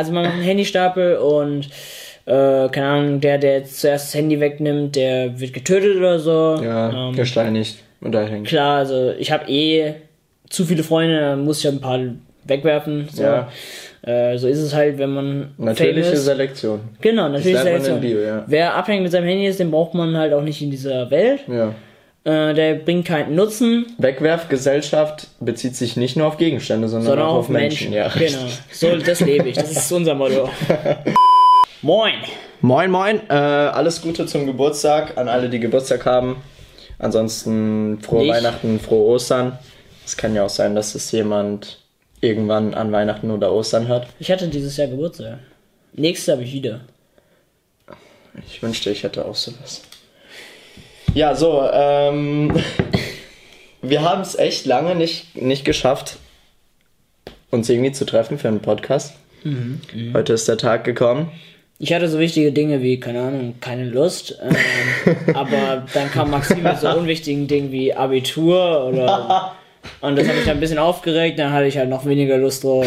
[0.00, 1.68] also man macht einen Handystapel und
[2.26, 6.60] äh, keine Ahnung, der, der jetzt zuerst das Handy wegnimmt, der wird getötet oder so.
[6.62, 7.76] Ja, Ähm, gesteinigt.
[8.00, 8.46] Und da hängt.
[8.46, 9.94] klar, also ich habe eh
[10.48, 12.00] zu viele Freunde, da muss ich ein paar
[12.44, 13.08] wegwerfen.
[13.12, 13.22] So.
[13.22, 13.48] Ja.
[14.02, 16.24] Äh, so ist es halt, wenn man Natürliche ist.
[16.24, 16.80] Selektion.
[17.00, 18.00] Genau, natürlich lernt man in Selektion.
[18.00, 18.44] Bio, ja.
[18.46, 21.40] Wer abhängig mit seinem Handy ist, den braucht man halt auch nicht in dieser Welt.
[21.46, 21.74] Ja.
[22.24, 27.34] Äh, der bringt keinen Nutzen, Wegwerfgesellschaft bezieht sich nicht nur auf Gegenstände, sondern, sondern auch
[27.36, 27.94] auf Menschen.
[27.94, 28.46] Ja, genau.
[28.70, 29.56] So, das lebe ich.
[29.56, 30.50] Das ist unser Motto.
[31.82, 32.16] Moin.
[32.60, 33.22] Moin, moin.
[33.30, 36.42] Äh, alles Gute zum Geburtstag an alle, die Geburtstag haben.
[36.98, 38.34] Ansonsten frohe Nicht.
[38.34, 39.58] Weihnachten, frohe Ostern.
[40.04, 41.80] Es kann ja auch sein, dass es jemand
[42.20, 44.08] irgendwann an Weihnachten oder Ostern hört.
[44.18, 45.38] Ich hatte dieses Jahr Geburtstag.
[45.94, 46.80] Nächstes habe ich wieder.
[48.46, 49.80] Ich wünschte, ich hätte auch sowas.
[51.14, 52.54] Ja, so, ähm,
[53.82, 56.16] wir haben es echt lange nicht, nicht geschafft,
[57.50, 59.14] uns irgendwie zu treffen für einen Podcast.
[60.12, 61.30] Heute ist der Tag gekommen.
[61.78, 64.38] Ich hatte so wichtige Dinge wie, keine Ahnung, keine Lust.
[64.42, 69.52] Ähm, aber dann kam Maxim mit so unwichtigen Dingen wie Abitur oder.
[70.02, 72.64] Und das hat mich dann ein bisschen aufgeregt, dann hatte ich halt noch weniger Lust
[72.64, 72.86] drauf.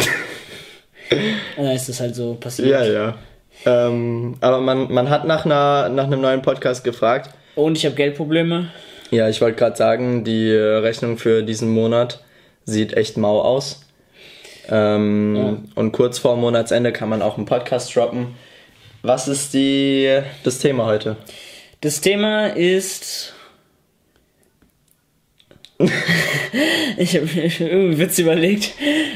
[1.58, 2.70] Und dann ist das halt so passiert.
[2.70, 3.16] Ja, ja.
[3.66, 7.32] Ähm, aber man, man hat nach, einer, nach einem neuen Podcast gefragt.
[7.56, 8.72] Und ich habe Geldprobleme.
[9.12, 12.24] Ja, ich wollte gerade sagen, die äh, Rechnung für diesen Monat
[12.66, 13.82] sieht echt mau aus.
[14.70, 18.36] Ähm, Und kurz vor Monatsende kann man auch einen Podcast droppen.
[19.02, 21.18] Was ist die, das Thema heute?
[21.82, 23.34] Das Thema ist.
[26.98, 28.72] ich habe mir irgendwie Witz überlegt.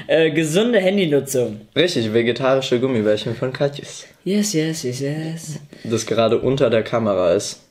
[0.07, 1.61] Äh, gesunde Handynutzung.
[1.75, 4.05] Richtig, vegetarische Gummibärchen von Katjes.
[4.25, 5.59] Yes, yes, yes, yes.
[5.85, 7.61] Das gerade unter der Kamera ist.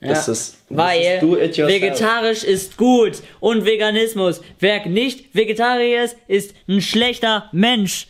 [0.00, 1.68] Das Ja, ist, das Weil ist do it yourself.
[1.82, 4.40] vegetarisch ist gut und Veganismus.
[4.60, 8.06] Wer nicht Vegetarier ist, ist ein schlechter Mensch.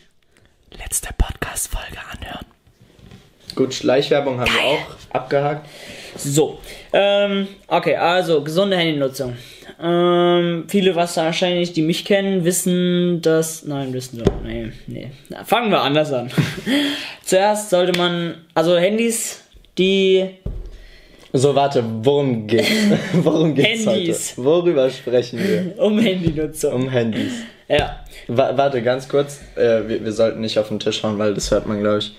[0.77, 2.45] Letzte Podcast-Folge anhören.
[3.55, 5.67] Gut, Schleichwerbung haben wir auch abgehakt.
[6.15, 6.59] So,
[6.93, 9.35] ähm, okay, also gesunde Handynutzung.
[9.81, 13.63] Ähm, viele was wahrscheinlich, die mich kennen, wissen, dass.
[13.63, 14.31] Nein, wissen sie.
[14.43, 15.11] Nee, nee.
[15.29, 16.29] Na, fangen wir anders an.
[17.23, 18.35] Zuerst sollte man.
[18.53, 19.41] Also Handys,
[19.77, 20.29] die.
[21.31, 22.67] So, warte, worum geht's?
[23.13, 24.33] worum geht's Handys.
[24.37, 24.45] heute?
[24.45, 25.83] Worüber sprechen wir?
[25.83, 26.73] Um Handynutzung.
[26.73, 27.33] Um Handys.
[27.67, 27.99] Ja.
[28.27, 29.39] Wa warte, ganz kurz.
[29.55, 32.13] Äh, wir, wir sollten nicht auf den Tisch hauen, weil das hört man, glaube ich.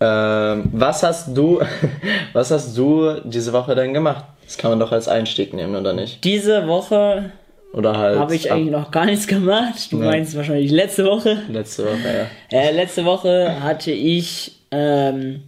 [0.00, 1.60] Ähm, was hast du,
[2.32, 4.24] was hast du diese Woche denn gemacht?
[4.44, 6.22] Das kann man doch als Einstieg nehmen, oder nicht?
[6.24, 7.30] Diese Woche
[7.74, 8.18] Oder halt.
[8.18, 9.90] habe ich eigentlich noch gar nichts gemacht.
[9.92, 10.06] Du Nee.
[10.06, 11.42] meinst wahrscheinlich letzte Woche.
[11.50, 12.58] Letzte Woche, ja.
[12.58, 15.42] Äh, letzte Woche hatte ich ähm,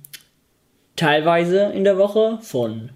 [0.97, 2.91] teilweise in der Woche von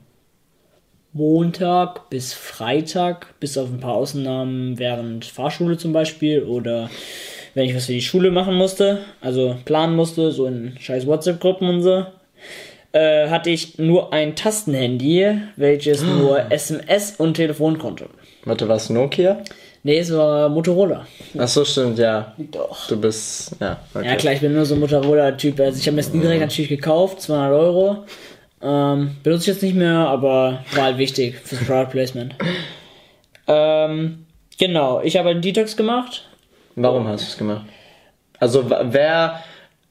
[1.13, 6.91] Montag bis Freitag, bis auf ein paar Ausnahmen während Fahrschule zum Beispiel oder
[7.55, 11.69] wenn ich was für die Schule machen musste, also planen musste, so in scheiß WhatsApp-Gruppen
[11.69, 12.07] und so,
[12.93, 18.07] äh, hatte ich nur ein Tastenhandy, welches nur SMS und Telefon konnte.
[18.45, 19.43] Warte, was Nokia?
[19.85, 21.07] Nee, es war Motorola.
[21.37, 22.35] Ach so, stimmt, ja.
[22.39, 22.87] Doch.
[22.87, 24.07] Du bist, ja, okay.
[24.07, 25.59] Ja klar, ich bin nur so ein Motorola-Typ.
[25.59, 28.05] Also ich habe mir das Gerät natürlich gekauft, 200 Euro.
[28.63, 32.35] Ähm, benutze ich jetzt nicht mehr, aber war halt wichtig fürs Product Placement.
[33.49, 34.27] Ähm,
[34.59, 36.29] genau, ich habe einen Detox gemacht.
[36.77, 37.67] Warum hast du es gemacht?
[38.39, 39.43] Also, wer,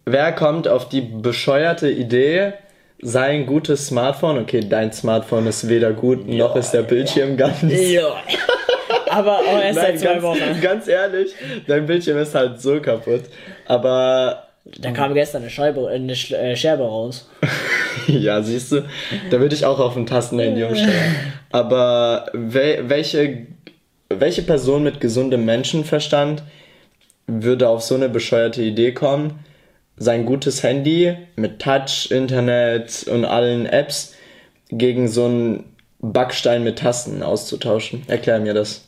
[0.06, 2.54] wer kommt auf die bescheuerte Idee,
[3.02, 7.62] sein gutes Smartphone, okay, dein Smartphone ist weder gut, noch ist der Bildschirm ganz.
[7.64, 8.16] Ja.
[9.10, 10.62] aber auch erst Nein, seit zwei ganz, Wochen.
[10.62, 11.34] ganz ehrlich,
[11.68, 13.24] dein Bildschirm ist halt so kaputt.
[13.66, 14.48] Aber
[14.80, 17.30] Da kam gestern eine, Scheibe, äh, eine äh, Scherbe raus.
[18.08, 18.86] ja, siehst du,
[19.30, 21.16] da würde ich auch auf ein Tastenhandy umstellen.
[21.52, 23.48] Aber wel, welche,
[24.10, 26.44] welche Person mit gesundem Menschenverstand
[27.28, 29.40] würde auf so eine bescheuerte Idee kommen,
[29.98, 34.16] sein gutes Handy mit Touch, Internet und allen Apps
[34.70, 38.04] gegen so einen Backstein mit Tasten auszutauschen?
[38.08, 38.88] Erklär mir das.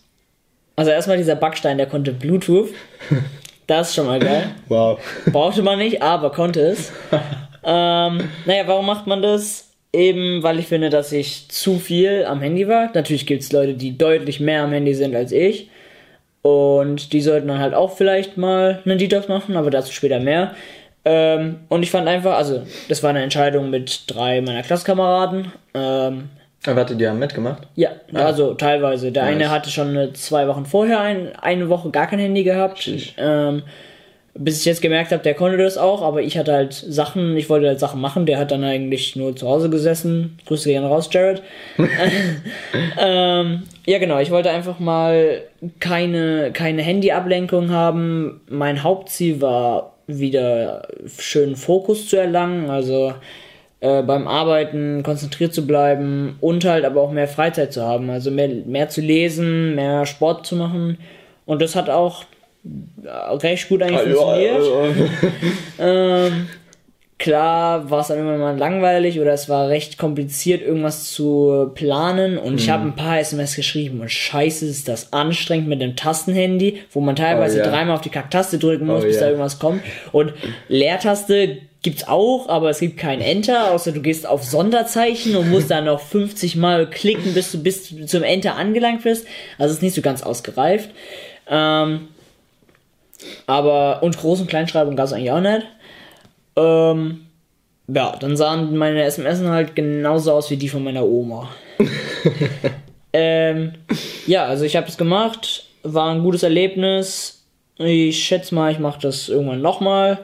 [0.75, 2.69] Also erstmal dieser Backstein, der konnte Bluetooth.
[3.67, 4.51] Das ist schon mal geil.
[4.67, 4.99] Wow.
[5.31, 6.91] Brauchte man nicht, aber konnte es.
[7.63, 9.69] ähm, naja, warum macht man das?
[9.91, 12.89] Eben, weil ich finde, dass ich zu viel am Handy war.
[12.93, 15.69] Natürlich gibt es Leute, die deutlich mehr am Handy sind als ich.
[16.41, 20.55] Und die sollten dann halt auch vielleicht mal einen Detox machen, aber dazu später mehr.
[21.05, 25.51] Ähm, und ich fand einfach, also, das war eine Entscheidung mit drei meiner Klasskameraden.
[25.73, 26.29] Ähm,
[26.65, 27.63] Ah, Warte, die haben mitgemacht?
[27.75, 29.11] ja, also teilweise.
[29.11, 29.33] Der Nice.
[29.35, 32.89] eine hatte schon äh, zwei Wochen vorher ein, eine Woche gar kein Handy gehabt.
[33.17, 33.63] Ähm,
[34.35, 37.49] bis ich jetzt gemerkt habe, der konnte das auch, aber ich hatte halt Sachen, ich
[37.49, 38.25] wollte halt Sachen machen.
[38.25, 40.39] Der hat dann eigentlich nur zu Hause gesessen.
[40.45, 41.43] Grüße gehen raus, Jared.
[42.99, 44.19] ähm, ja, genau.
[44.19, 45.41] Ich wollte einfach mal
[45.79, 48.41] keine, keine Handy-Ablenkung haben.
[48.49, 50.87] Mein Hauptziel war wieder
[51.19, 53.13] schönen Fokus zu erlangen, also
[53.83, 58.31] äh, beim Arbeiten konzentriert zu bleiben und halt aber auch mehr Freizeit zu haben, also
[58.31, 60.97] mehr, mehr zu lesen, mehr Sport zu machen.
[61.45, 62.23] Und das hat auch
[63.43, 65.09] recht gut eigentlich funktioniert.
[65.79, 66.47] ähm,
[67.19, 72.37] klar war es dann immer mal langweilig oder es war recht kompliziert, irgendwas zu planen.
[72.37, 72.57] Und mhm.
[72.57, 76.99] ich habe ein paar SMS geschrieben und scheiße ist das anstrengend mit dem Tastenhandy, wo
[76.99, 77.71] man teilweise oh, yeah.
[77.71, 79.25] dreimal auf die Kack-Taste drücken muss, oh, bis yeah.
[79.25, 79.81] da irgendwas kommt.
[80.11, 80.33] Und
[80.67, 85.69] Leertaste gibt's auch, aber es gibt kein Enter, außer du gehst auf Sonderzeichen und musst
[85.69, 89.27] dann noch 50 Mal klicken, bis du bis zum Enter angelangt wirst.
[89.57, 90.89] Also es ist nicht so ganz ausgereift.
[91.49, 92.07] Ähm,
[93.47, 95.65] aber, und Groß- und Kleinschreibung gab es eigentlich auch nicht.
[96.55, 97.25] Ähm,
[97.87, 101.49] ja, dann sahen meine SMS halt genauso aus wie die von meiner Oma.
[103.13, 103.73] ähm,
[104.25, 107.45] ja, also ich habe es gemacht, war ein gutes Erlebnis.
[107.77, 110.19] Ich schätze mal, ich mache das irgendwann nochmal.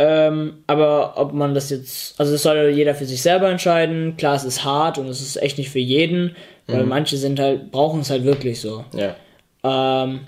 [0.00, 4.16] Ähm, aber ob man das jetzt, also das soll jeder für sich selber entscheiden.
[4.16, 6.36] Klar, es ist hart und es ist echt nicht für jeden,
[6.68, 6.88] weil mhm.
[6.88, 8.84] manche sind halt, brauchen es halt wirklich so.
[8.94, 9.16] Ja.
[9.64, 10.20] Ähm,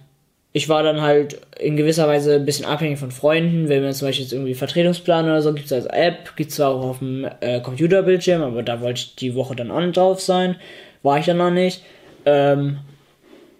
[0.52, 3.68] ich war dann halt in gewisser Weise ein bisschen abhängig von Freunden.
[3.68, 6.56] Wenn man zum Beispiel jetzt irgendwie Vertretungsplan oder so gibt es als App, gibt es
[6.56, 9.96] zwar auch auf dem äh, Computerbildschirm, aber da wollte ich die Woche dann auch nicht
[9.96, 10.56] drauf sein.
[11.02, 11.82] War ich dann noch nicht.
[12.26, 12.78] Ähm,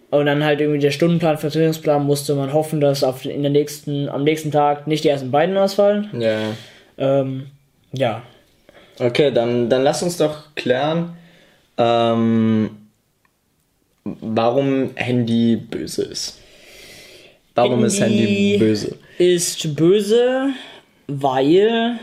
[0.09, 4.09] und dann halt irgendwie der Stundenplan, Vertretungsplan musste man hoffen, dass auf, in der nächsten,
[4.09, 6.09] am nächsten Tag nicht die ersten beiden ausfallen.
[6.19, 6.39] Ja.
[6.97, 7.47] Ähm,
[7.93, 8.21] ja.
[8.99, 11.13] Okay, dann, dann lass uns doch klären,
[11.77, 12.71] ähm,
[14.03, 16.40] warum Handy böse ist.
[17.55, 18.95] Warum ist Handy böse?
[19.17, 20.49] Ist böse,
[21.07, 21.99] weil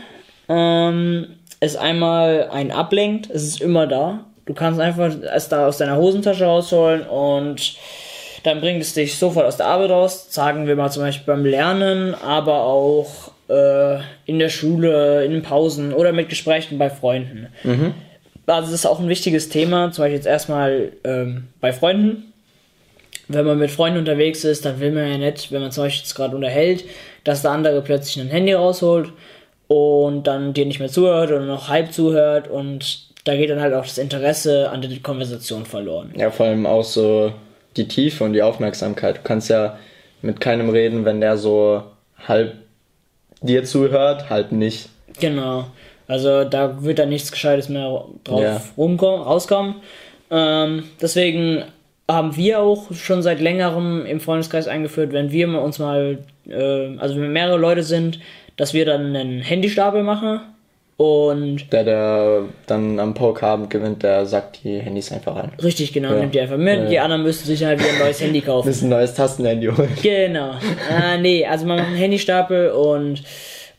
[0.47, 1.27] ähm,
[1.59, 3.29] es einmal einen ablenkt.
[3.29, 4.25] Es ist immer da.
[4.45, 7.75] Du kannst einfach es da aus deiner Hosentasche rausholen und
[8.43, 10.27] dann bringt es dich sofort aus der Arbeit raus.
[10.29, 15.43] Sagen wir mal zum Beispiel beim Lernen, aber auch äh, in der Schule, in den
[15.43, 17.47] Pausen oder mit Gesprächen bei Freunden.
[17.63, 17.93] Mhm.
[18.47, 19.91] Also das ist auch ein wichtiges Thema.
[19.91, 22.28] Zum Beispiel jetzt erstmal ähm, bei Freunden
[23.29, 26.01] wenn man mit Freunden unterwegs ist, dann will man ja nicht, wenn man zum Beispiel
[26.01, 26.83] jetzt gerade unterhält,
[27.23, 29.13] dass der andere plötzlich ein Handy rausholt
[29.67, 33.75] und dann dir nicht mehr zuhört oder noch halb zuhört und da geht dann halt
[33.75, 36.11] auch das Interesse an der Konversation verloren.
[36.17, 37.31] Ja, vor allem auch so
[37.77, 39.17] die Tiefe und die Aufmerksamkeit.
[39.17, 39.77] Du kannst ja
[40.23, 41.83] mit keinem reden, wenn der so
[42.27, 42.55] halb
[43.41, 44.89] dir zuhört, halb nicht.
[45.19, 45.65] Genau.
[46.07, 48.61] Also da wird dann nichts Gescheites mehr drauf ja.
[48.75, 49.75] rumkommen, rauskommen.
[50.31, 51.63] Ähm, deswegen
[52.09, 56.17] haben wir auch schon seit längerem im Freundeskreis eingeführt, wenn wir uns mal,
[56.49, 58.19] äh, also wenn mehrere Leute sind,
[58.57, 60.41] dass wir dann einen Handystapel machen
[60.97, 65.51] und der, der dann am Pokerabend gewinnt, der sagt die Handys einfach an.
[65.63, 66.19] Richtig, genau, ja.
[66.19, 66.79] nimmt die einfach mit.
[66.79, 66.85] Ja.
[66.87, 68.67] Die anderen müssen sich halt wieder ein neues Handy kaufen.
[68.67, 69.89] Müssen ein neues Tastenhandy holen.
[70.01, 70.55] Genau.
[70.91, 73.19] ah, nee, also man macht einen Handystapel und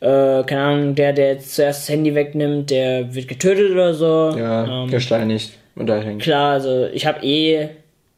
[0.01, 4.35] äh, keine Ahnung, der, der jetzt zuerst das Handy wegnimmt, der wird getötet oder so.
[4.39, 6.19] Ja, ähm, gesteinigt und dahin.
[6.19, 7.69] Klar, also ich habe eh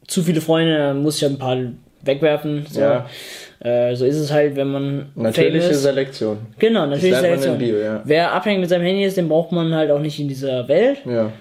[0.07, 1.57] zu viele Freunde, muss ich ein paar
[2.01, 2.65] wegwerfen.
[2.69, 2.81] So.
[2.81, 3.09] Ja.
[3.59, 5.11] Äh, so ist es halt, wenn man.
[5.15, 6.37] Natürliche Selektion.
[6.59, 7.57] Genau, natürliche Selektion.
[7.57, 8.01] Bio, ja.
[8.03, 10.99] Wer abhängig mit seinem Handy ist, den braucht man halt auch nicht in dieser Welt.
[11.05, 11.31] Ja.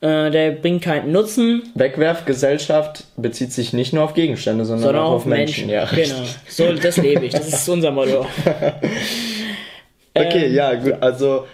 [0.00, 1.62] Äh, der bringt keinen Nutzen.
[1.74, 5.68] Wegwerfgesellschaft bezieht sich nicht nur auf Gegenstände, sondern, sondern auch auf Menschen.
[5.68, 5.96] Menschen.
[5.96, 6.28] Ja, genau.
[6.48, 7.32] So, das lebe ich.
[7.32, 8.20] Das ist unser Motto.
[10.14, 10.94] okay, ähm, ja, gut.
[11.00, 11.46] Also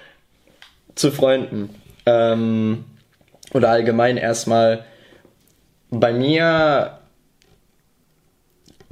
[0.95, 1.71] zu Freunden.
[2.07, 2.85] Ähm,
[3.53, 4.85] oder allgemein erstmal
[5.91, 6.99] bei mir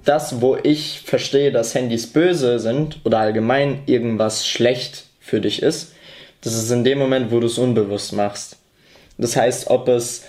[0.04, 5.94] das, wo ich verstehe, dass Handys böse sind oder allgemein irgendwas schlecht für dich ist,
[6.42, 8.56] das ist in dem Moment, wo du es unbewusst machst.
[9.18, 10.24] Das heißt, ob es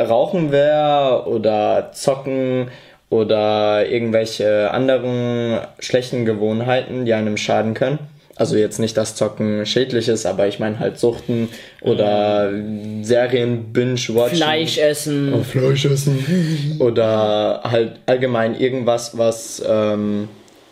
[0.00, 2.68] Rauchen wäre oder Zocken
[3.10, 7.98] oder irgendwelche anderen schlechten Gewohnheiten, die einem schaden können
[8.36, 11.48] also jetzt nicht, dass Zocken schädlich ist, aber ich meine halt Suchten
[11.80, 13.04] oder mhm.
[13.04, 14.36] Serien binge-watchen.
[14.36, 15.34] Fleisch essen.
[15.34, 16.76] Oh, Fleisch essen.
[16.78, 20.28] oder halt allgemein irgendwas, was, ähm,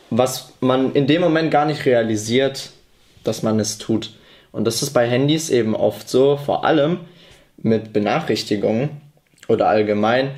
[0.08, 2.70] was man in dem Moment gar nicht realisiert,
[3.24, 4.14] dass man es tut.
[4.52, 7.00] Und das ist bei Handys eben oft so, vor allem
[7.58, 8.90] mit Benachrichtigungen
[9.48, 10.30] oder allgemein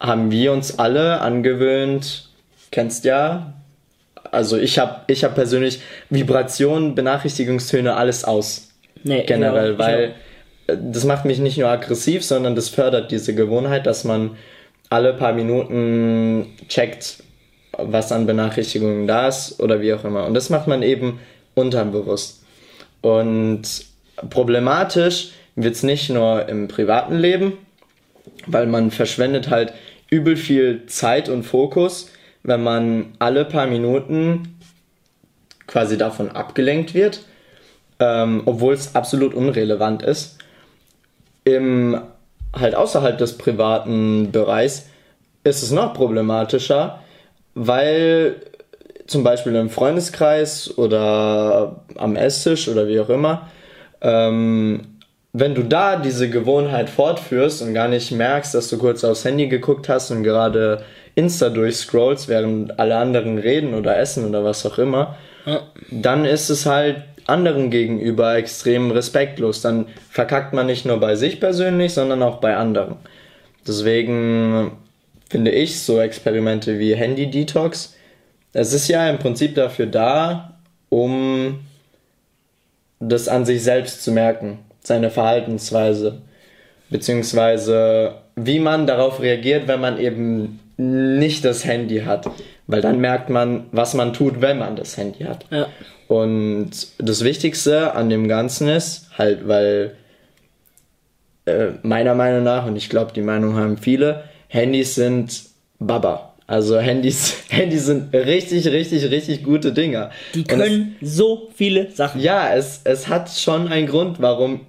[0.00, 2.28] haben wir uns alle angewöhnt,
[2.70, 3.54] kennst ja,
[4.34, 8.68] also ich habe ich hab persönlich Vibrationen, Benachrichtigungstöne, alles aus.
[9.02, 10.14] Nee, generell, genau, weil
[10.66, 14.36] das macht mich nicht nur aggressiv, sondern das fördert diese Gewohnheit, dass man
[14.90, 17.22] alle paar Minuten checkt,
[17.76, 20.26] was an Benachrichtigungen da ist oder wie auch immer.
[20.26, 21.20] Und das macht man eben
[21.54, 22.44] unterbewusst.
[23.02, 23.62] Und
[24.30, 27.54] problematisch wird es nicht nur im privaten Leben,
[28.46, 29.72] weil man verschwendet halt
[30.10, 32.10] übel viel Zeit und Fokus
[32.44, 34.56] wenn man alle paar Minuten
[35.66, 37.22] quasi davon abgelenkt wird,
[37.98, 40.38] ähm, obwohl es absolut unrelevant ist.
[41.44, 42.00] Im
[42.54, 44.86] halt außerhalb des privaten Bereichs
[45.42, 47.00] ist es noch problematischer,
[47.54, 48.36] weil
[49.06, 53.48] zum Beispiel im Freundeskreis oder am Esstisch oder wie auch immer,
[54.00, 54.98] ähm,
[55.32, 59.48] wenn du da diese Gewohnheit fortführst und gar nicht merkst, dass du kurz aufs Handy
[59.48, 64.78] geguckt hast und gerade Insta durchscrollst, während alle anderen reden oder essen oder was auch
[64.78, 65.16] immer,
[65.46, 65.62] ja.
[65.90, 69.62] dann ist es halt anderen gegenüber extrem respektlos.
[69.62, 72.96] Dann verkackt man nicht nur bei sich persönlich, sondern auch bei anderen.
[73.66, 74.72] Deswegen
[75.30, 77.94] finde ich so Experimente wie Handy-Detox,
[78.54, 80.56] es ist ja im Prinzip dafür da,
[80.88, 81.66] um
[83.00, 86.22] das an sich selbst zu merken, seine Verhaltensweise,
[86.88, 92.28] beziehungsweise wie man darauf reagiert, wenn man eben nicht das Handy hat,
[92.66, 95.46] weil dann merkt man, was man tut, wenn man das Handy hat.
[95.50, 95.68] Ja.
[96.08, 99.96] Und das Wichtigste an dem Ganzen ist halt, weil
[101.46, 105.42] äh, meiner Meinung nach, und ich glaube, die Meinung haben viele, Handys sind
[105.78, 106.34] Baba.
[106.46, 110.10] Also Handys, Handys sind richtig, richtig, richtig gute Dinger.
[110.34, 112.20] Die können es, so viele Sachen.
[112.20, 114.60] Ja, es, es hat schon einen Grund, warum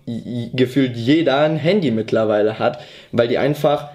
[0.53, 2.79] gefühlt jeder ein Handy mittlerweile hat,
[3.12, 3.89] weil die einfach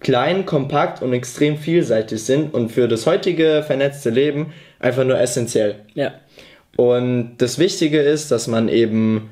[0.00, 5.76] klein, kompakt und extrem vielseitig sind und für das heutige vernetzte Leben einfach nur essentiell.
[5.94, 6.14] Ja.
[6.76, 9.30] Und das Wichtige ist, dass man eben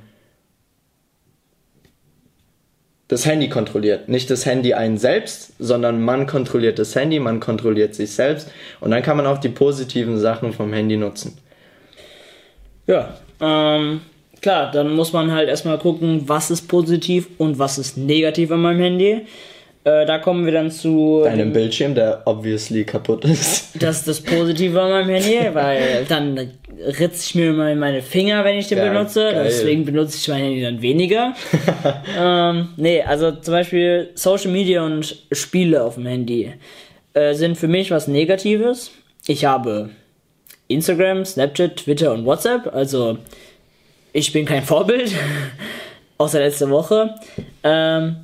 [3.10, 4.08] das Handy kontrolliert.
[4.08, 8.48] Nicht das Handy einen selbst, sondern man kontrolliert das Handy, man kontrolliert sich selbst
[8.80, 11.36] und dann kann man auch die positiven Sachen vom Handy nutzen.
[12.86, 14.00] Ja, ähm,
[14.40, 18.62] klar, dann muss man halt erstmal gucken, was ist positiv und was ist negativ an
[18.62, 19.26] meinem Handy.
[19.82, 21.22] Äh, da kommen wir dann zu.
[21.25, 23.82] Deinem Bildschirm, der obviously kaputt ist.
[23.82, 28.44] Das ist das Positive an meinem Handy, weil dann ritze ich mir mal meine Finger,
[28.44, 29.30] wenn ich den ja, benutze.
[29.32, 29.44] Geil.
[29.44, 31.34] Deswegen benutze ich mein Handy dann weniger.
[32.18, 36.52] ähm, nee, also zum Beispiel Social Media und Spiele auf dem Handy
[37.14, 38.90] äh, sind für mich was Negatives.
[39.26, 39.90] Ich habe
[40.68, 42.75] Instagram, Snapchat, Twitter und WhatsApp.
[42.75, 43.16] Also
[44.12, 45.12] ich bin kein Vorbild,
[46.18, 47.14] außer letzte Woche.
[47.62, 48.16] Ähm,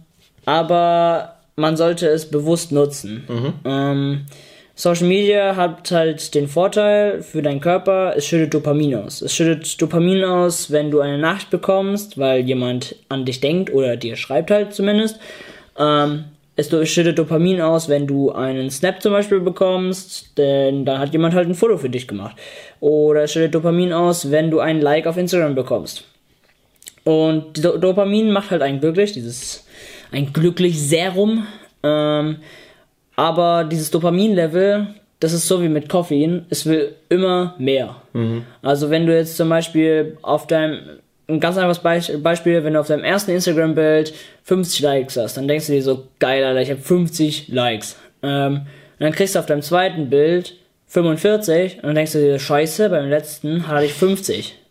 [0.44, 3.24] aber man sollte es bewusst nutzen.
[3.28, 3.52] Mhm.
[3.64, 4.26] Ähm,
[4.74, 9.22] Social Media hat halt den Vorteil für deinen Körper, es schüttet Dopamin aus.
[9.22, 13.96] Es schüttet Dopamin aus, wenn du eine Nachricht bekommst, weil jemand an dich denkt oder
[13.96, 15.18] dir schreibt halt zumindest.
[15.78, 16.24] Ähm,
[16.56, 21.34] es schüttet Dopamin aus, wenn du einen Snap zum Beispiel bekommst, denn dann hat jemand
[21.34, 22.36] halt ein Foto für dich gemacht.
[22.80, 26.04] Oder es schüttet Dopamin aus, wenn du ein Like auf Instagram bekommst.
[27.04, 29.65] Und Dopamin macht halt einen glücklich, dieses
[30.12, 31.46] ein glücklich Serum.
[31.82, 32.36] Ähm,
[33.16, 34.88] aber dieses Dopamin-Level,
[35.20, 37.96] das ist so wie mit Koffein, es will immer mehr.
[38.12, 38.44] Mhm.
[38.62, 40.80] Also wenn du jetzt zum Beispiel auf deinem,
[41.28, 41.80] ein ganz einfaches
[42.22, 44.12] Beispiel, wenn du auf deinem ersten Instagram-Bild
[44.44, 47.96] 50 Likes hast, dann denkst du dir so, geil, Alter, ich habe 50 Likes.
[48.22, 48.54] Ähm,
[48.98, 50.54] und dann kriegst du auf deinem zweiten Bild
[50.88, 54.65] 45 und dann denkst du dir, scheiße, beim letzten hatte ich 50 äh,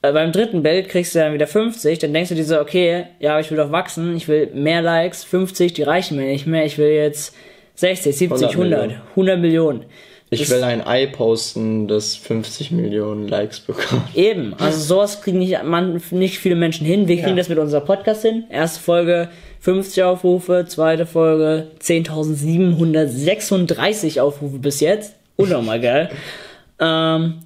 [0.00, 3.40] beim dritten Bild kriegst du dann wieder 50, dann denkst du dir so, okay, ja,
[3.40, 6.78] ich will doch wachsen, ich will mehr Likes, 50, die reichen mir nicht mehr, ich
[6.78, 7.34] will jetzt
[7.74, 9.84] 60, 70, 100, 100, 100 Millionen.
[10.30, 14.14] Ich das will ein Ei posten, das 50 Millionen Likes bekommt.
[14.14, 17.08] Eben, also sowas kriegen nicht, man, nicht viele Menschen hin.
[17.08, 17.36] Wir kriegen ja.
[17.36, 18.44] das mit unserem Podcast hin.
[18.50, 25.14] Erste Folge 50 Aufrufe, zweite Folge 10.736 Aufrufe bis jetzt.
[25.36, 26.10] Unnormal geil.
[26.78, 27.38] ähm,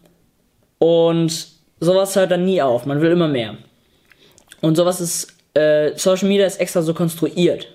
[0.78, 1.51] und
[1.82, 2.86] sowas hört dann nie auf.
[2.86, 3.56] Man will immer mehr.
[4.60, 7.66] Und sowas ist, äh, Social Media ist extra so konstruiert.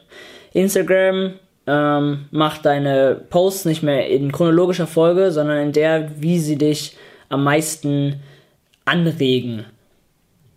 [0.53, 1.33] Instagram
[1.67, 6.95] ähm, macht deine Posts nicht mehr in chronologischer Folge, sondern in der, wie sie dich
[7.29, 8.21] am meisten
[8.85, 9.65] anregen.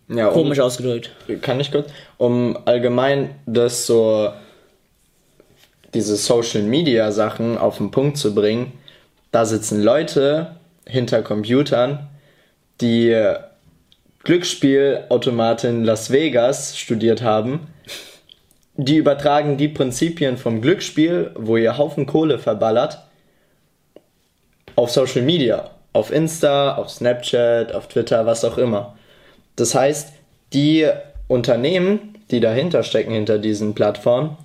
[0.07, 1.11] Ja, Komisch um, ausgedrückt.
[1.41, 1.89] Kann ich kurz?
[2.17, 4.29] Um allgemein das so,
[5.93, 8.71] diese Social Media Sachen auf den Punkt zu bringen,
[9.31, 10.55] da sitzen Leute
[10.87, 12.07] hinter Computern,
[12.81, 13.15] die
[14.23, 17.67] Glücksspielautomaten Las Vegas studiert haben,
[18.75, 22.99] die übertragen die Prinzipien vom Glücksspiel, wo ihr Haufen Kohle verballert,
[24.75, 28.97] auf Social Media, auf Insta, auf Snapchat, auf Twitter, was auch immer.
[29.55, 30.13] Das heißt,
[30.53, 30.87] die
[31.27, 34.37] Unternehmen, die dahinter stecken, hinter diesen Plattformen,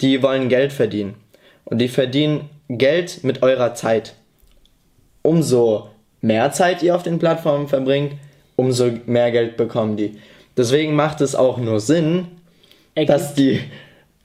[0.00, 1.14] die wollen Geld verdienen.
[1.64, 4.14] Und die verdienen Geld mit eurer Zeit.
[5.22, 8.14] Umso mehr Zeit ihr auf den Plattformen verbringt,
[8.56, 10.18] umso mehr Geld bekommen die.
[10.56, 12.26] Deswegen macht es auch nur Sinn,
[12.94, 13.10] Ergibt.
[13.10, 13.60] dass die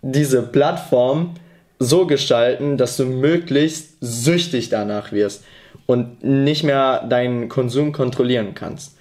[0.01, 1.35] diese Plattform
[1.79, 5.43] so gestalten, dass du möglichst süchtig danach wirst.
[5.85, 8.97] und nicht mehr deinen Konsum kontrollieren kannst.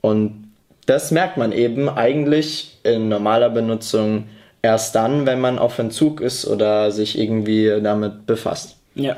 [0.00, 0.52] Und
[0.86, 4.28] das merkt man eben eigentlich in normaler Benutzung
[4.62, 8.76] erst dann, wenn man auf Entzug ist oder sich irgendwie damit befasst.
[8.94, 9.16] Ja.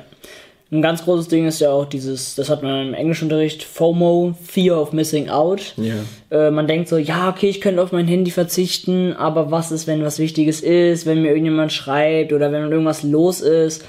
[0.73, 4.81] Ein ganz großes Ding ist ja auch dieses, das hat man im Englischunterricht, FOMO, Fear
[4.81, 5.75] of Missing Out.
[5.77, 5.97] Ja.
[6.31, 9.87] Äh, man denkt so, ja, okay, ich könnte auf mein Handy verzichten, aber was ist,
[9.87, 13.85] wenn was Wichtiges ist, wenn mir irgendjemand schreibt oder wenn irgendwas los ist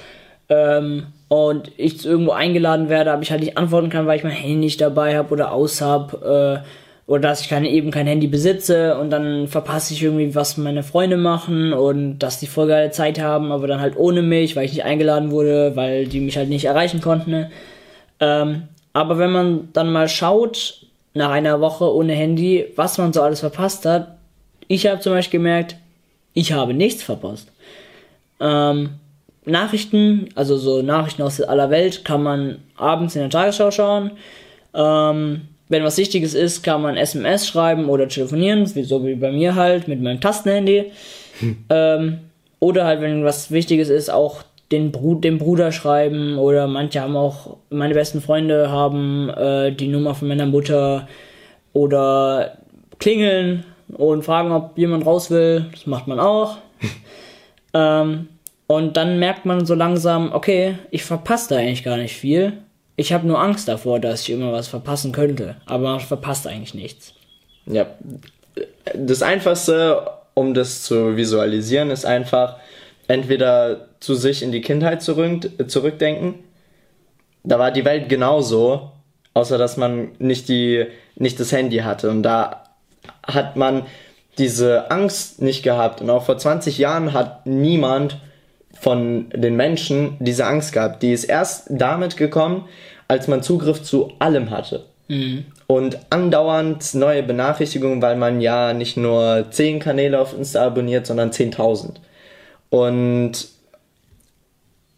[0.50, 4.32] ähm, und ich irgendwo eingeladen werde, aber ich halt nicht antworten kann, weil ich mein
[4.32, 6.62] Handy nicht dabei habe oder aus habe.
[6.62, 10.56] Äh, oder dass ich keine, eben kein Handy besitze und dann verpasse ich irgendwie, was
[10.56, 14.56] meine Freunde machen und dass die voll geile Zeit haben, aber dann halt ohne mich,
[14.56, 17.50] weil ich nicht eingeladen wurde, weil die mich halt nicht erreichen konnten.
[18.20, 18.62] Ähm,
[18.94, 23.40] aber wenn man dann mal schaut, nach einer Woche ohne Handy, was man so alles
[23.40, 24.16] verpasst hat,
[24.66, 25.76] ich habe zum Beispiel gemerkt,
[26.32, 27.48] ich habe nichts verpasst.
[28.40, 28.90] Ähm,
[29.44, 34.12] Nachrichten, also so Nachrichten aus aller Welt, kann man abends in der Tagesschau schauen.
[34.72, 39.54] Ähm, wenn was Wichtiges ist, kann man SMS schreiben oder telefonieren, so wie bei mir
[39.54, 40.92] halt, mit meinem Tastenhandy.
[41.40, 41.56] Hm.
[41.70, 42.18] Ähm,
[42.60, 44.42] oder halt, wenn was Wichtiges ist, auch
[44.72, 49.88] den Bru dem Bruder schreiben oder manche haben auch, meine besten Freunde haben äh, die
[49.88, 51.06] Nummer von meiner Mutter
[51.72, 52.58] oder
[52.98, 55.66] klingeln und fragen, ob jemand raus will.
[55.72, 56.58] Das macht man auch.
[57.74, 58.28] ähm,
[58.66, 62.54] und dann merkt man so langsam, okay, ich verpasse da eigentlich gar nicht viel.
[62.96, 65.56] Ich habe nur Angst davor, dass ich immer was verpassen könnte.
[65.66, 67.14] Aber man verpasst eigentlich nichts.
[67.66, 67.86] Ja.
[68.94, 72.56] Das Einfachste, um das zu visualisieren, ist einfach
[73.08, 76.34] entweder zu sich in die Kindheit zurück, zurückdenken.
[77.42, 78.92] Da war die Welt genauso,
[79.34, 80.86] außer dass man nicht, die,
[81.16, 82.10] nicht das Handy hatte.
[82.10, 82.64] Und da
[83.26, 83.86] hat man
[84.38, 86.00] diese Angst nicht gehabt.
[86.00, 88.18] Und auch vor 20 Jahren hat niemand
[88.84, 91.02] von den Menschen diese Angst gehabt.
[91.02, 92.68] Die ist erst damit gekommen,
[93.08, 94.84] als man Zugriff zu allem hatte.
[95.08, 95.46] Mhm.
[95.66, 101.30] Und andauernd neue Benachrichtigungen, weil man ja nicht nur 10 Kanäle auf Insta abonniert, sondern
[101.30, 101.94] 10.000.
[102.68, 103.48] Und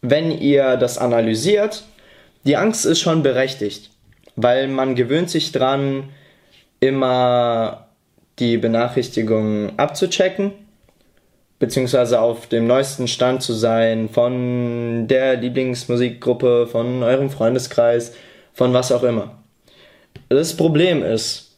[0.02, 1.84] wenn ihr das analysiert,
[2.42, 3.90] die Angst ist schon berechtigt,
[4.34, 6.08] weil man gewöhnt sich dran,
[6.80, 7.87] immer
[8.40, 10.65] die Benachrichtigungen abzuchecken
[11.58, 18.14] beziehungsweise auf dem neuesten Stand zu sein von der Lieblingsmusikgruppe, von eurem Freundeskreis,
[18.52, 19.42] von was auch immer.
[20.28, 21.56] Das Problem ist,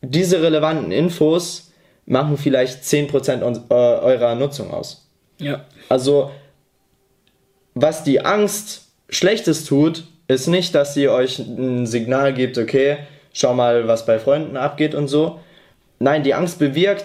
[0.00, 1.72] diese relevanten Infos
[2.06, 5.08] machen vielleicht 10% äh, eurer Nutzung aus.
[5.38, 5.64] Ja.
[5.88, 6.30] Also,
[7.74, 12.98] was die Angst Schlechtes tut, ist nicht, dass sie euch ein Signal gibt, okay,
[13.32, 15.40] schau mal, was bei Freunden abgeht und so.
[15.98, 17.04] Nein, die Angst bewirkt,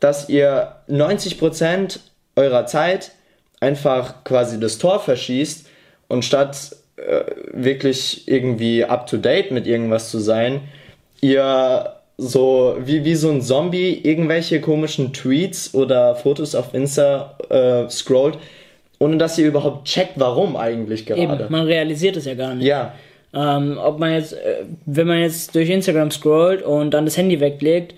[0.00, 1.98] dass ihr 90%
[2.36, 3.12] eurer Zeit
[3.60, 5.66] einfach quasi das Tor verschießt
[6.08, 10.60] und statt äh, wirklich irgendwie up to date mit irgendwas zu sein,
[11.20, 17.88] ihr so wie, wie so ein Zombie irgendwelche komischen Tweets oder Fotos auf Insta äh,
[17.88, 18.38] scrollt,
[18.98, 21.22] ohne dass ihr überhaupt checkt, warum eigentlich gerade.
[21.22, 22.66] Eben, man realisiert es ja gar nicht.
[22.66, 22.94] Ja.
[23.32, 27.38] Ähm, ob man jetzt, äh, wenn man jetzt durch Instagram scrollt und dann das Handy
[27.38, 27.94] weglegt,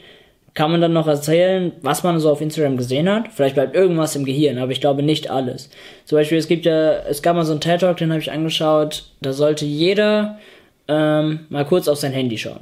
[0.61, 3.29] kann man dann noch erzählen, was man so auf Instagram gesehen hat.
[3.33, 5.71] Vielleicht bleibt irgendwas im Gehirn, aber ich glaube nicht alles.
[6.05, 8.31] Zum Beispiel, es gibt ja, es gab mal so einen TED Talk, den habe ich
[8.31, 10.39] angeschaut, da sollte jeder
[10.87, 12.61] ähm, mal kurz auf sein Handy schauen.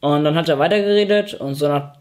[0.00, 1.92] Und dann hat er weitergeredet und so nach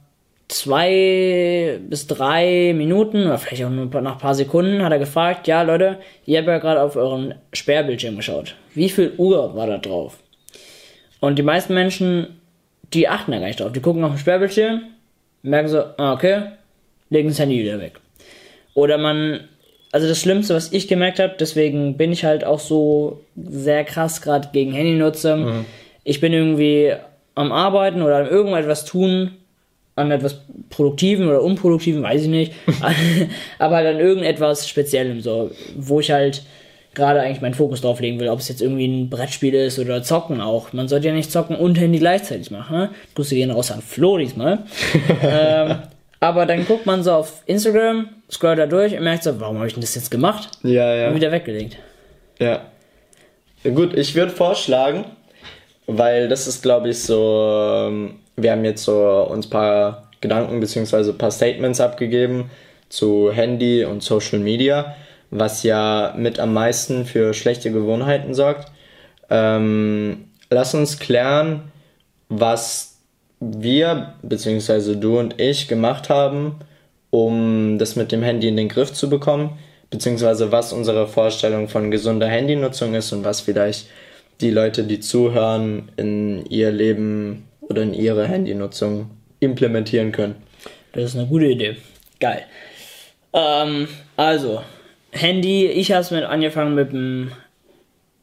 [0.48, 5.50] zwei bis drei Minuten oder vielleicht auch nur nach ein paar Sekunden hat er gefragt,
[5.50, 8.56] ja Leute, ihr habt ja gerade auf euren Sperrbildschirm geschaut.
[8.74, 10.20] Wie viel Uhr war da drauf?
[11.20, 12.40] Und die meisten Menschen
[12.94, 13.72] die achten da gar nicht drauf.
[13.72, 14.82] Die gucken auf den Sperrbildschirm,
[15.44, 16.44] merken so, ah, okay,
[17.10, 18.00] legen das Handy wieder weg.
[18.74, 19.42] Oder man,
[19.92, 24.22] also das Schlimmste, was ich gemerkt habe, deswegen bin ich halt auch so sehr krass
[24.22, 25.38] gerade gegen Handynutzer.
[25.38, 25.66] Mhm.
[26.04, 26.94] Ich bin irgendwie
[27.36, 29.32] am Arbeiten oder am irgendetwas tun,
[29.96, 32.54] an etwas Produktiven oder Unproduktiven, weiß ich nicht,
[33.60, 36.44] aber halt an irgendetwas Speziellem, so, wo ich halt
[36.96, 40.04] gerade eigentlich meinen Fokus drauf legen will, ob es jetzt irgendwie ein Brettspiel ist oder
[40.04, 40.74] Zocken auch.
[40.74, 42.78] Man sollte ja nicht zocken und Handy gleichzeitig machen.
[42.78, 42.90] Ne?
[43.16, 44.60] Grüße gehen raus an Flo diesmal.
[45.24, 45.80] ähm,
[46.20, 49.68] aber dann guckt man so auf Instagram, scrollt da durch und merkt so, warum habe
[49.68, 50.50] ich denn das jetzt gemacht?
[50.64, 51.08] Ja, ja.
[51.10, 51.78] Und wieder weggelegt.
[52.40, 52.62] Ja.
[53.64, 55.06] gut, ich würde vorschlagen,
[55.88, 60.60] weil das ist, glaube ich, so, ähm, wir haben jetzt so uns ein paar Gedanken
[60.60, 61.10] bzw.
[61.10, 62.50] ein paar Statements abgegeben
[62.90, 64.96] zu Handy und Social Media
[65.34, 68.72] was ja mit am meisten für schlechte Gewohnheiten sorgt.
[69.30, 71.72] Ähm, lass uns klären,
[72.30, 73.00] was
[73.40, 76.60] wir, beziehungsweise du und ich, gemacht haben,
[77.10, 79.58] um das mit dem Handy in den Griff zu bekommen,
[79.90, 83.88] beziehungsweise was unsere Vorstellung von gesunder Handynutzung ist und was vielleicht
[84.40, 90.36] die Leute, die zuhören, in ihr Leben oder in ihre Handynutzung implementieren können.
[90.94, 91.78] Das ist eine gute Idee.
[92.20, 92.44] Geil.
[93.34, 94.62] Ähm, also,
[95.14, 97.32] Handy, ich habe es mit angefangen mit dem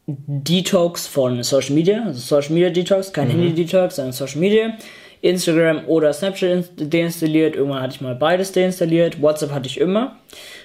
[0.07, 4.73] Detox von Social Media, also Social Media Detox, kein Handy Detox, sondern Social Media.
[5.21, 7.55] Instagram oder Snapchat deinstalliert.
[7.55, 9.21] Irgendwann hatte ich mal beides deinstalliert.
[9.21, 10.17] WhatsApp hatte ich immer,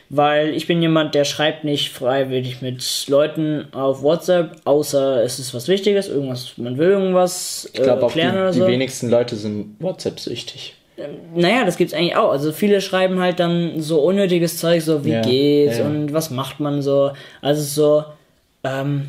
[0.09, 5.53] weil ich bin jemand, der schreibt nicht freiwillig mit Leuten auf WhatsApp, außer es ist
[5.53, 8.67] was Wichtiges, irgendwas, man will irgendwas Ich glaube äh, auch, die, klären oder die so.
[8.67, 10.75] wenigsten Leute sind WhatsApp-süchtig.
[11.35, 12.31] Naja, das gibt's eigentlich auch.
[12.31, 16.31] Also viele schreiben halt dann so unnötiges Zeug, so wie Ja, geht's ja, und was
[16.31, 17.13] macht man so.
[17.43, 18.05] Also so
[18.65, 19.09] ähm,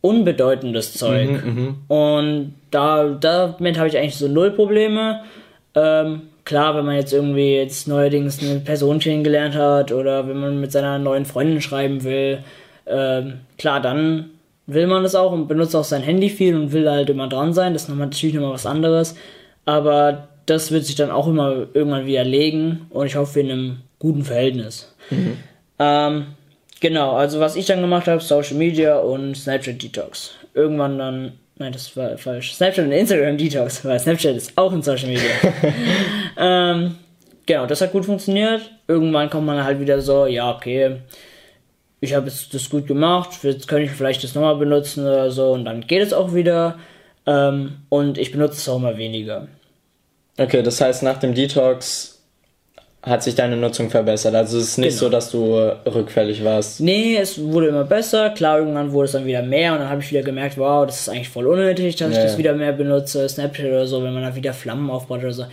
[0.00, 1.44] unbedeutendes Zeug.
[1.44, 5.20] Mhm, Und da, damit habe ich eigentlich so null Probleme.
[5.74, 10.60] Ähm, klar, wenn man jetzt irgendwie jetzt neuerdings eine Person kennengelernt hat oder wenn man
[10.60, 12.38] mit seiner neuen Freundin schreiben will,
[12.86, 14.30] ähm, klar, dann
[14.66, 17.52] will man das auch und benutzt auch sein Handy viel und will halt immer dran
[17.52, 17.72] sein.
[17.72, 19.16] Das ist natürlich nochmal was anderes.
[19.66, 24.24] Aber das wird sich dann auch immer irgendwann widerlegen und ich hoffe in einem guten
[24.24, 24.92] Verhältnis.
[25.78, 26.26] Ähm,
[26.80, 30.34] genau, also was ich dann gemacht habe, Social Media und Snapchat Detox.
[30.52, 32.54] Irgendwann dann, nein, das war falsch.
[32.54, 35.30] Snapchat und Instagram Detox, weil Snapchat ist auch ein Social Media.
[36.36, 36.96] ähm,
[37.46, 38.72] genau, das hat gut funktioniert.
[38.88, 40.96] Irgendwann kommt man halt wieder so, ja, okay,
[42.00, 45.52] ich habe jetzt das gut gemacht, jetzt könnte ich vielleicht das nochmal benutzen oder so
[45.52, 46.78] und dann geht es auch wieder.
[47.26, 49.46] Ähm, und ich benutze es auch immer weniger.
[50.40, 52.18] Okay, das heißt, nach dem Detox
[53.02, 54.34] hat sich deine Nutzung verbessert.
[54.34, 55.00] Also es ist nicht Genau.
[55.00, 56.80] so, dass du äh, rückfällig warst.
[56.80, 58.30] Nee, es wurde immer besser.
[58.30, 61.00] Klar, irgendwann wurde es dann wieder mehr und dann habe ich wieder gemerkt, wow, das
[61.02, 64.12] ist eigentlich voll unnötig, dass ich Ja, das wieder mehr benutze, Snapchat oder so, wenn
[64.14, 65.44] man dann wieder Flammen aufbaut oder so.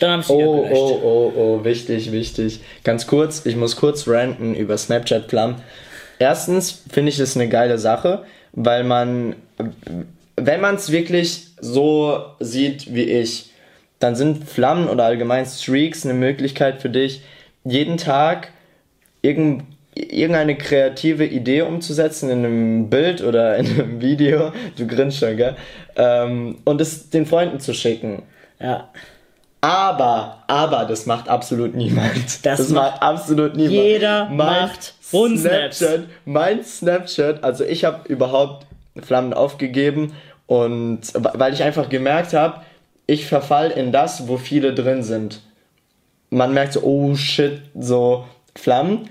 [0.00, 2.60] Dann habe ich wieder Oh, oh, oh, oh, wichtig, wichtig.
[2.82, 5.56] Ganz kurz, ich muss kurz ranten über Snapchat Plum.
[6.18, 9.36] Erstens finde ich es eine geile Sache, weil man,
[10.36, 13.50] wenn man es wirklich so sieht wie ich,
[14.04, 17.22] dann sind Flammen oder allgemein Streaks eine Möglichkeit für dich,
[17.64, 18.48] jeden Tag
[19.22, 19.64] irgend,
[19.94, 24.52] irgendeine kreative Idee umzusetzen in einem Bild oder in einem Video.
[24.76, 25.56] Du grinst schon, gell?
[25.96, 28.22] Ähm, und es den Freunden zu schicken.
[28.60, 28.90] Ja.
[29.62, 32.44] Aber, aber, das macht absolut niemand.
[32.44, 33.72] Das macht absolut niemand.
[33.72, 35.78] jeder macht Rundsnaps.
[35.78, 38.66] Snapchat, mein Snapchat, also ich habe überhaupt
[39.02, 40.12] Flammen aufgegeben
[40.46, 42.60] und weil ich einfach gemerkt habe,
[43.06, 45.40] ich verfall in das, wo viele drin sind.
[46.30, 48.24] Man merkt so, oh shit, so
[48.56, 49.10] Flammen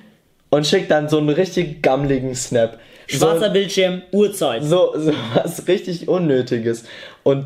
[0.49, 2.79] und schickt dann so einen richtig gammeligen Snap.
[3.07, 4.63] Schwarzer so, Bildschirm, Uhrzeit.
[4.63, 6.85] so, so was richtig Unnötiges.
[7.23, 7.45] Und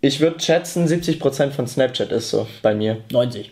[0.00, 2.98] ich würde schätzen, 70% von Snapchat ist so bei mir.
[3.12, 3.50] 90.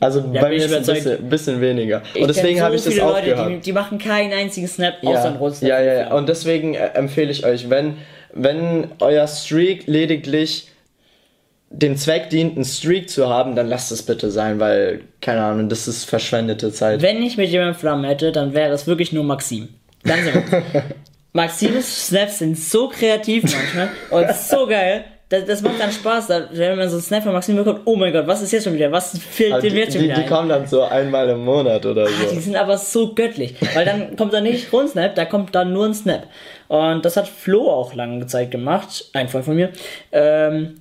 [0.00, 2.02] Also Ja, bei mir ist es ein bisschen, bisschen weniger.
[2.14, 3.38] Ich und deswegen kenn habe ich das aufgehört.
[3.38, 5.68] Leute, die, die machen keinen einzigen Snap außer ja, einen Rundsnap.
[5.68, 6.14] ja, ja, ja.
[6.14, 7.96] Und deswegen äh, empfehle ich euch, wenn,
[8.34, 10.68] wenn euer Streak lediglich
[11.78, 15.68] dem Zweck dient, einen Streak zu haben, dann lasst es bitte sein, weil, keine Ahnung,
[15.68, 17.02] das ist verschwendete Zeit.
[17.02, 19.68] Wenn ich mit jemandem Flammen hätte, dann wäre es wirklich nur Maxim.
[20.04, 20.52] Ganz Ernst.
[21.32, 25.04] Maxims Snaps sind so kreativ manchmal und so geil.
[25.28, 27.80] Das, das macht dann Spaß, da- wenn man so einen Snap von Maxim bekommt.
[27.84, 28.92] Oh mein Gott, was ist jetzt schon wieder?
[28.92, 30.14] Was fehlt Aber dem die, jetzt schon die, wieder?
[30.18, 30.28] die ein?
[30.28, 32.12] kommen dann so einmal im Monat oder so.
[32.32, 35.84] Die sind aber so göttlich, weil dann kommt da nicht Rundsnap, da kommt dann nur
[35.86, 36.28] ein Snap.
[36.68, 39.70] Und das hat Flo auch lange Zeit gemacht, ein Freund von mir.
[40.12, 40.76] Ähm,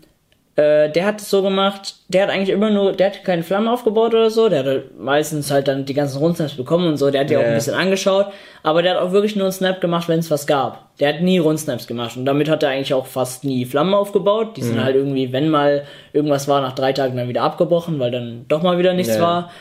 [0.57, 3.67] äh, der hat es so gemacht, der hat eigentlich immer nur, der hat keine Flammen
[3.67, 7.11] aufgebaut oder so, der hat halt meistens halt dann die ganzen Rundsnaps bekommen und so,
[7.11, 7.47] der hat die auch Ja.
[7.49, 8.27] ein bisschen angeschaut,
[8.63, 10.95] aber der hat auch wirklich nur einen Snap gemacht, wenn es was gab.
[10.99, 14.55] Der hat nie Rundsnaps gemacht und damit hat er eigentlich auch fast nie Flammen aufgebaut.
[14.55, 14.65] Die Mhm.
[14.65, 18.45] sind halt irgendwie, wenn mal irgendwas war, nach drei Tagen dann wieder abgebrochen, weil dann
[18.47, 19.21] doch mal wieder nichts Ja.
[19.21, 19.51] war.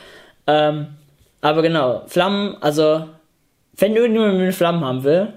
[0.47, 0.87] Ähm,
[1.41, 3.07] aber genau, Flammen, also,
[3.77, 5.29] wenn irgendjemand mit Flammen haben will,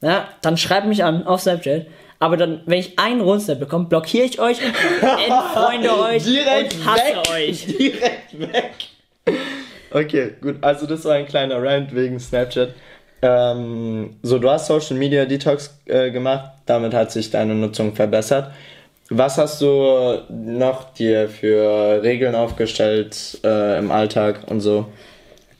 [0.00, 1.86] ja, dann schreibt mich an auf Snapchat.
[2.22, 7.02] Aber dann, wenn ich einen Rundsnap bekomme, blockiere ich euch, entfreunde euch Direkt und hasse
[7.04, 7.30] weg.
[7.32, 7.66] euch.
[7.78, 8.72] Direkt weg.
[9.90, 10.58] Okay, gut.
[10.60, 12.74] Also das war ein kleiner Rant wegen Snapchat.
[13.22, 16.52] Ähm, so, du hast Social Media Detox äh, gemacht.
[16.64, 18.52] Damit hat sich deine Nutzung verbessert.
[19.10, 24.86] Was hast du noch dir für Regeln aufgestellt äh, im Alltag und so?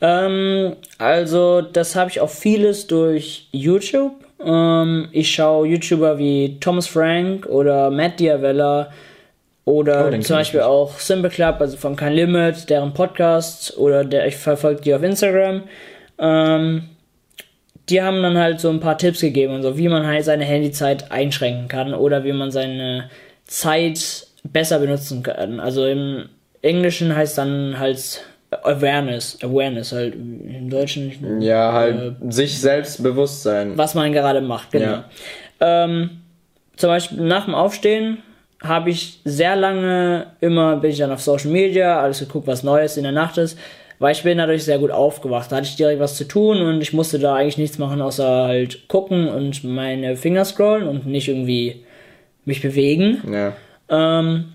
[0.00, 4.12] Ähm, also, das habe ich auch vieles durch YouTube.
[4.44, 8.90] Ähm, ich schaue YouTuber wie Thomas Frank oder Matt Diavella
[9.64, 14.26] oder Oh, zum Beispiel auch Simple Club, also von Kein Limit, deren Podcast oder der
[14.26, 15.62] ich verfolge die auf Instagram.
[16.18, 16.88] Ähm,
[17.88, 20.44] die haben dann halt so ein paar Tipps gegeben und so, wie man halt seine
[20.44, 23.10] Handyzeit einschränken kann oder wie man seine
[23.44, 25.60] Zeit besser benutzen kann.
[25.60, 26.28] Also im
[26.62, 28.24] Englischen heißt dann halt
[28.62, 31.40] Awareness, Awareness halt im Deutschen.
[31.40, 33.76] Ja, halt sich selbst bewusst sein.
[33.76, 34.84] Was man gerade macht, genau.
[34.84, 35.04] Ja.
[35.60, 36.10] Ähm,
[36.76, 38.18] zum Beispiel nach dem Aufstehen
[38.62, 42.96] habe ich sehr lange immer, bin ich dann auf Social Media, alles geguckt, was Neues
[42.96, 43.58] in der Nacht ist,
[43.98, 45.50] weil ich bin dadurch sehr gut aufgewacht.
[45.50, 48.44] Da hatte ich direkt was zu tun und ich musste da eigentlich nichts machen, außer
[48.44, 51.84] halt gucken und meine Finger scrollen und nicht irgendwie
[52.44, 53.22] mich bewegen.
[53.32, 53.52] Ja.
[53.88, 54.52] Ähm,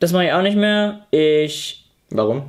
[0.00, 1.06] das mache ich auch nicht mehr.
[1.10, 2.44] Ich, Warum?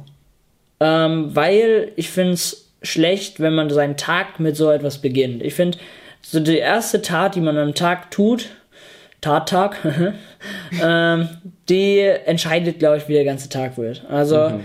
[0.84, 5.42] Ähm, weil ich finde es schlecht, wenn man seinen Tag mit so etwas beginnt.
[5.42, 5.78] Ich finde,
[6.22, 8.50] so die erste Tat, die man am Tag tut,
[9.22, 9.78] Tattag,
[10.82, 11.30] ähm,
[11.70, 14.04] die entscheidet, glaube ich, wie der ganze Tag wird.
[14.10, 14.60] Also,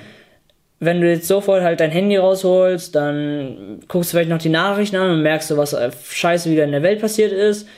[0.81, 4.97] wenn du jetzt sofort halt dein Handy rausholst, dann guckst du vielleicht noch die Nachrichten
[4.97, 7.69] an und merkst du, was äh, scheiße wieder in der Welt passiert ist.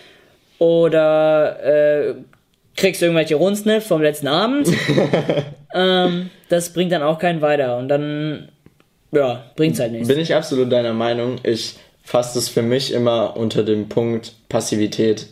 [0.59, 2.14] Oder äh,
[2.76, 4.68] kriegst irgendwelche Rundsnips vom letzten Abend.
[5.74, 7.78] ähm, das bringt dann auch keinen weiter.
[7.78, 8.48] Und dann,
[9.12, 10.08] ja, bringt's halt nichts.
[10.08, 11.36] Bin ich absolut deiner Meinung.
[11.42, 15.28] Ich fasse es für mich immer unter dem Punkt Passivität.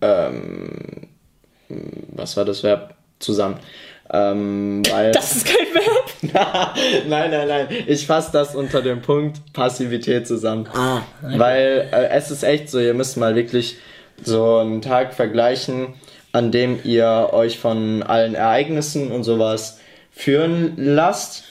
[0.00, 1.08] Ähm,
[1.68, 2.94] was war das Verb?
[3.18, 3.56] Zusammen.
[4.12, 6.76] Ähm, weil Das ist kein Verb.
[7.08, 7.66] nein, nein, nein.
[7.86, 10.68] Ich fasse das unter dem Punkt Passivität zusammen.
[10.74, 13.78] Ah, Weil äh, es ist echt so, ihr müsst mal wirklich
[14.22, 15.94] so einen Tag vergleichen,
[16.32, 19.80] an dem ihr euch von allen Ereignissen und sowas
[20.16, 21.44] führen lasst.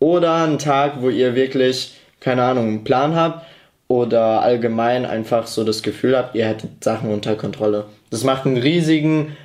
[0.00, 3.46] Oder einen Tag, wo ihr wirklich, keine Ahnung, einen Plan habt
[3.86, 7.84] oder allgemein einfach so das Gefühl habt, ihr hättet Sachen unter Kontrolle.
[8.08, 9.36] Das macht einen riesigen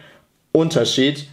[0.54, 1.28] Unterschied.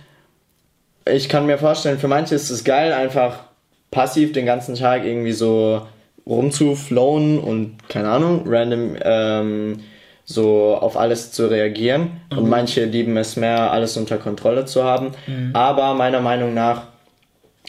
[1.09, 3.45] Ich kann mir vorstellen, für manche ist es geil, einfach
[3.93, 5.87] passiv den ganzen Tag irgendwie so
[6.27, 9.81] rumzuflowen und keine Ahnung, random ähm,
[10.25, 12.21] so auf alles zu reagieren.
[12.31, 15.13] Und manche lieben es mehr, alles unter Kontrolle zu haben.
[15.53, 16.85] Aber meiner Meinung nach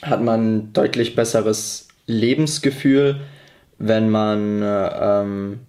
[0.02, 3.22] hat man deutlich besseres Lebensgefühl,
[3.78, 5.60] wenn man äh, ähm,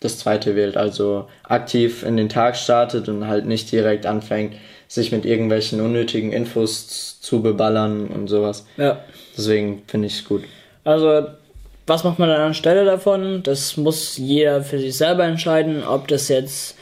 [0.00, 4.54] das zweite wählt, also aktiv in den Tag startet und halt nicht direkt anfängt,
[4.88, 8.66] sich mit irgendwelchen unnötigen Infos zu beballern und sowas.
[8.76, 9.00] Ja.
[9.36, 10.42] Deswegen finde ich es gut.
[10.84, 11.28] Also,
[11.86, 13.42] was macht man dann anstelle davon?
[13.42, 16.76] Das muss jeder für sich selber entscheiden, ob das jetzt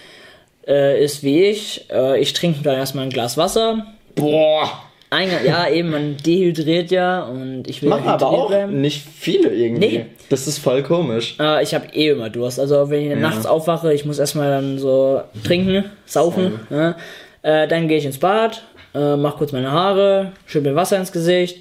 [0.66, 1.86] äh, ist wie ich.
[1.90, 3.86] Äh, ich trinke dann erstmal ein Glas Wasser.
[4.14, 4.70] Boah!
[5.12, 8.80] Ein, ja, eben, man dehydriert ja und ich will Machen aber auch bleiben.
[8.80, 9.98] nicht viele irgendwie.
[9.98, 10.06] Nee.
[10.28, 11.34] Das ist voll komisch.
[11.40, 12.60] Äh, ich habe eh immer Durst.
[12.60, 16.60] Also wenn ich nachts aufwache, ich muss erstmal dann so trinken, saufen.
[16.70, 16.94] Ja.
[17.42, 18.62] Äh, dann gehe ich ins Bad,
[18.94, 21.60] äh, mach kurz meine Haare, schüttel mir Wasser ins Gesicht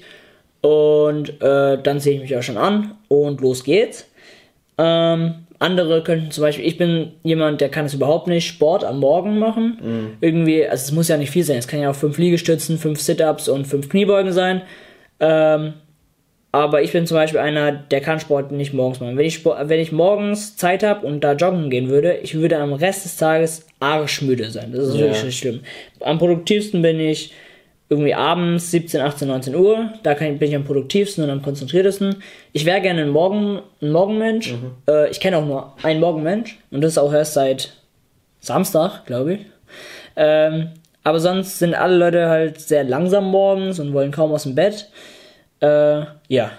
[0.62, 4.06] und äh, dann sehe ich mich auch schon an und los geht's.
[4.78, 8.98] Ähm, andere könnten zum Beispiel, ich bin jemand, der kann es überhaupt nicht, Sport am
[8.98, 10.16] Morgen machen.
[10.22, 11.58] Irgendwie, also es muss ja nicht viel sein.
[11.58, 14.62] Es kann ja auch fünf Liegestützen, fünf Sit-Ups und fünf Kniebeugen sein.
[15.20, 15.74] Ähm,
[16.52, 19.18] aber ich bin zum Beispiel einer, der kann Sport nicht morgens machen.
[19.18, 22.56] Wenn ich, Sport, wenn ich morgens Zeit habe und da joggen gehen würde, ich würde
[22.56, 24.72] am Rest des Tages arschmüde sein.
[24.72, 25.00] Das ist Ja.
[25.08, 25.60] wirklich schlimm.
[26.00, 27.32] Am produktivsten bin ich
[27.90, 29.92] irgendwie abends 17, 18, 19 Uhr.
[30.04, 32.22] Da kann, bin ich am produktivsten und am konzentriertesten.
[32.52, 34.54] Ich wäre gerne ein, Morgen, ein Morgenmensch.
[34.88, 36.56] Äh, ich kenne auch nur einen Morgenmensch.
[36.70, 37.72] Und das auch erst seit
[38.38, 39.40] Samstag, glaube ich.
[40.14, 40.70] Ähm,
[41.02, 44.88] aber sonst sind alle Leute halt sehr langsam morgens und wollen kaum aus dem Bett.
[45.58, 46.52] Äh, ja.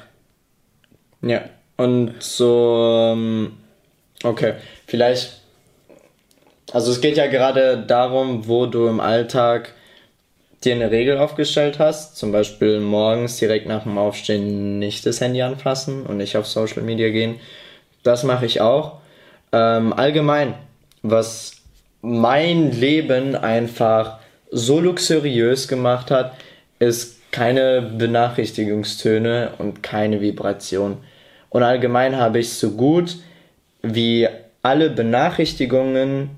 [1.22, 1.42] Ja.
[1.78, 3.54] Und so, ähm,
[4.24, 5.42] okay, vielleicht,
[6.74, 9.74] also es geht ja gerade darum, wo du im Alltag
[10.64, 15.42] dir eine Regel aufgestellt hast, zum Beispiel morgens direkt nach dem Aufstehen nicht das Handy
[15.42, 17.40] anfassen und nicht auf Social Media gehen.
[18.04, 19.00] Das mache ich auch.
[19.52, 20.54] Ähm, allgemein,
[21.02, 21.54] was
[22.02, 24.20] mein Leben einfach
[24.52, 26.34] so luxuriös gemacht hat,
[26.80, 30.98] ist keine Benachrichtigungstöne und keine Vibration.
[31.50, 33.18] Und allgemein habe ich so gut
[33.82, 34.28] wie
[34.62, 36.32] alle Benachrichtigungen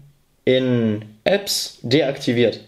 [0.45, 2.59] in Apps deaktiviert.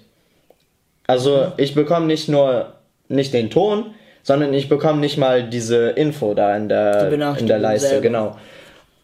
[1.08, 2.74] Also ich bekomme nicht nur
[3.08, 7.60] nicht den Ton, sondern ich bekomme nicht mal diese Info da in der, in der
[7.60, 8.02] Leiste, selber.
[8.02, 8.38] genau.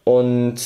[0.04, 0.56] Und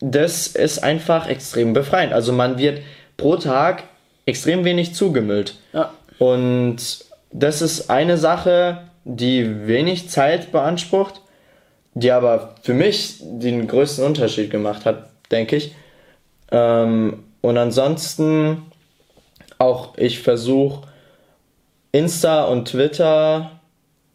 [0.00, 2.12] das ist einfach extrem befreiend.
[2.12, 2.80] Also man wird
[3.16, 3.84] pro Tag
[4.26, 5.56] extrem wenig zugemüllt.
[5.72, 5.92] Ja.
[6.18, 11.20] Und das ist eine Sache, die wenig Zeit beansprucht,
[11.94, 15.74] die aber für mich den größten Unterschied gemacht hat, denke ich.
[16.52, 18.62] Ähm, und ansonsten
[19.58, 20.86] auch, ich versuche
[21.92, 23.52] Insta und Twitter,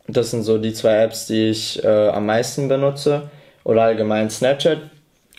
[0.08, 3.30] das sind so die zwei Apps, die ich äh, am meisten benutze,
[3.64, 4.80] oder allgemein Snapchat,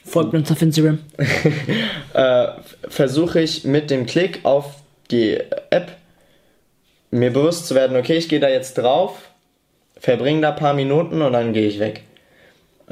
[0.05, 0.99] Folgt uns auf Instagram.
[2.15, 2.47] äh,
[2.89, 5.39] versuche ich mit dem Klick auf die
[5.71, 5.93] App
[7.11, 9.31] mir bewusst zu werden, okay, ich gehe da jetzt drauf,
[9.97, 12.03] verbringe da ein paar Minuten und dann gehe ich weg.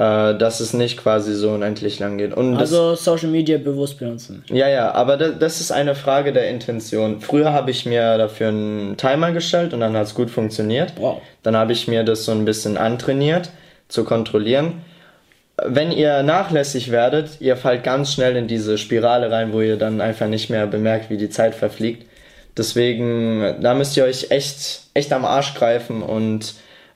[0.01, 2.33] Äh, dass es nicht quasi so unendlich lang geht.
[2.33, 4.43] Und das, Also Social Media bewusst benutzen.
[4.49, 7.21] ja, ja, aber das, das ist eine Frage der Intention.
[7.21, 10.93] Früher habe ich mir dafür einen Timer gestellt und dann hat es gut funktioniert.
[10.95, 11.21] Wow.
[11.43, 13.51] Dann habe ich mir das so ein bisschen antrainiert,
[13.89, 14.81] zu kontrollieren.
[15.63, 20.01] Wenn ihr nachlässig werdet, ihr fallt ganz schnell in diese Spirale rein, wo ihr dann
[20.01, 22.07] einfach nicht mehr bemerkt, wie die Zeit verfliegt.
[22.57, 26.55] Deswegen, da müsst ihr euch echt, echt am Arsch greifen und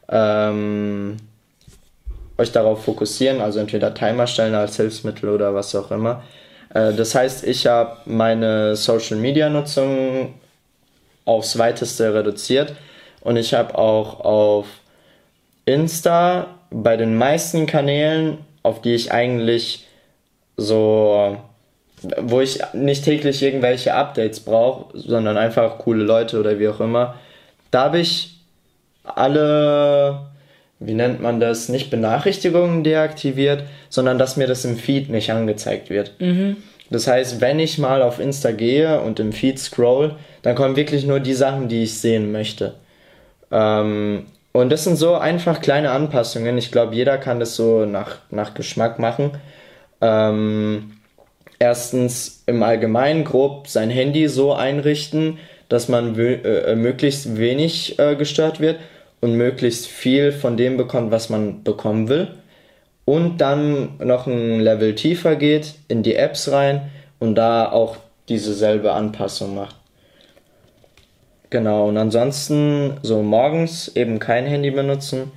[0.10, 1.18] ähm,
[2.38, 6.24] euch darauf fokussieren, also entweder Timer stellen als Hilfsmittel oder was auch immer.
[6.74, 10.34] Äh, das heißt, ich habe meine Social Media Nutzung
[11.26, 12.74] aufs weiteste reduziert
[13.22, 14.68] und ich habe auch auf
[15.66, 19.88] Insta bei den meisten Kanälen, auf die ich eigentlich
[20.58, 21.38] so,
[22.22, 27.16] wo ich nicht täglich irgendwelche Updates brauche, sondern einfach coole Leute oder wie auch immer,
[27.72, 28.36] da habe ich
[29.04, 30.28] alle,
[30.80, 35.90] wie nennt man das, nicht Benachrichtigungen deaktiviert, sondern dass mir das im Feed nicht angezeigt
[35.90, 36.12] wird.
[36.90, 41.06] Das heißt, wenn ich mal auf Insta gehe und im Feed scroll, dann kommen wirklich
[41.06, 42.76] nur die Sachen, die ich sehen möchte.
[43.52, 46.58] Ähm, und das sind so einfach kleine Anpassungen.
[46.58, 49.32] Ich glaube, jeder kann das so nach, nach Geschmack machen.
[50.02, 50.94] Ähm,
[51.58, 58.60] erstens im Allgemeinen grob sein Handy so einrichten, dass man äh, möglichst wenig äh, gestört
[58.60, 58.78] wird
[59.22, 62.30] und möglichst viel von dem bekommt, was man bekommen will.
[63.06, 67.98] Und dann noch ein Level tiefer geht, in die Apps rein und da auch
[68.30, 69.76] diese selbe Anpassung macht.
[71.52, 75.32] Genau, und ansonsten so morgens eben kein Handy benutzen.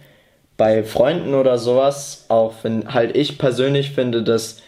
[0.57, 4.61] Bei Freunden oder sowas, auch wenn halt ich persönlich finde, das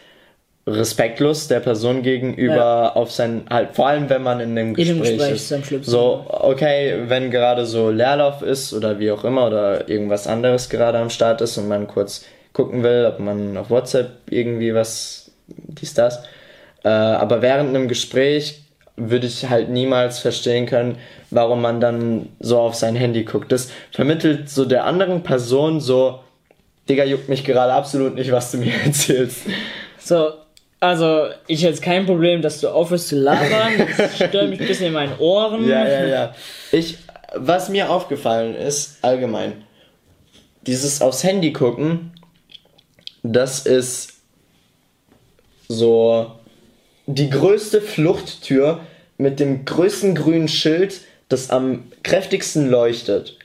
[0.72, 2.92] respektlos der Person gegenüber Ja.
[2.94, 5.50] auf sein, halt vor allem wenn man in einem In Gespräch, dem Gespräch ist.
[5.72, 5.86] ist.
[5.86, 10.98] So, okay, wenn gerade so Leerlauf ist oder wie auch immer oder irgendwas anderes gerade
[10.98, 15.94] am Start ist und man kurz gucken will, ob man auf WhatsApp irgendwie was, dies,
[15.94, 16.20] das.
[16.84, 18.62] Äh, aber während einem Gespräch
[18.96, 20.96] würde ich halt niemals verstehen können,
[21.30, 23.50] warum man dann so auf sein Handy guckt.
[23.52, 26.20] Das vermittelt so der anderen Person so,
[26.88, 29.42] Digga, juckt mich gerade absolut nicht, was du mir erzählst.
[29.98, 30.30] So,
[30.80, 33.86] also ich hätte kein Problem, dass du aufhörst zu labern.
[33.96, 35.68] Das stört mich ein bisschen in meinen Ohren.
[35.68, 36.34] Ja, ja, ja.
[36.72, 36.96] Ich,
[37.34, 39.64] was mir aufgefallen ist, allgemein,
[40.62, 42.12] dieses aufs Handy gucken,
[43.22, 44.14] das ist
[45.68, 46.32] so
[47.06, 48.80] die größte Fluchttür
[49.18, 53.36] mit dem größten grünen Schild, das am kräftigsten leuchtet.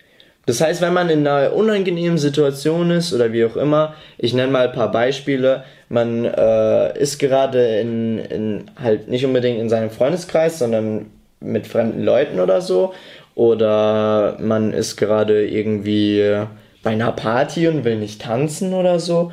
[0.45, 4.51] Das heißt, wenn man in einer unangenehmen Situation ist oder wie auch immer, ich nenne
[4.51, 9.89] mal ein paar Beispiele, man äh, ist gerade in, in halt nicht unbedingt in seinem
[9.89, 11.07] Freundeskreis, sondern
[11.39, 12.93] mit fremden Leuten oder so,
[13.33, 16.45] oder man ist gerade irgendwie
[16.83, 19.31] bei einer Party und will nicht tanzen oder so,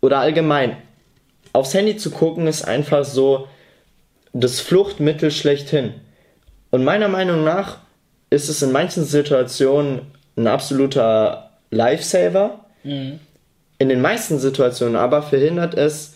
[0.00, 0.76] oder allgemein.
[1.54, 3.48] Aufs Handy zu gucken ist einfach so
[4.32, 5.94] das Fluchtmittel schlechthin.
[6.70, 7.78] Und meiner Meinung nach
[8.32, 10.00] ist es in manchen Situationen
[10.36, 12.64] ein absoluter Lifesaver.
[13.78, 16.14] In den meisten Situationen aber verhindert es,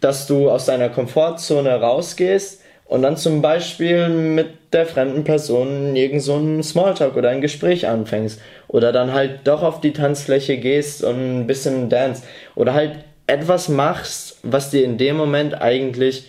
[0.00, 6.22] dass du aus deiner Komfortzone rausgehst und dann zum Beispiel mit der fremden Person irgend
[6.22, 8.40] so einen Smalltalk oder ein Gespräch anfängst.
[8.68, 12.22] Oder dann halt doch auf die Tanzfläche gehst und ein bisschen dance.
[12.54, 16.26] Oder halt etwas machst, was dir in dem Moment eigentlich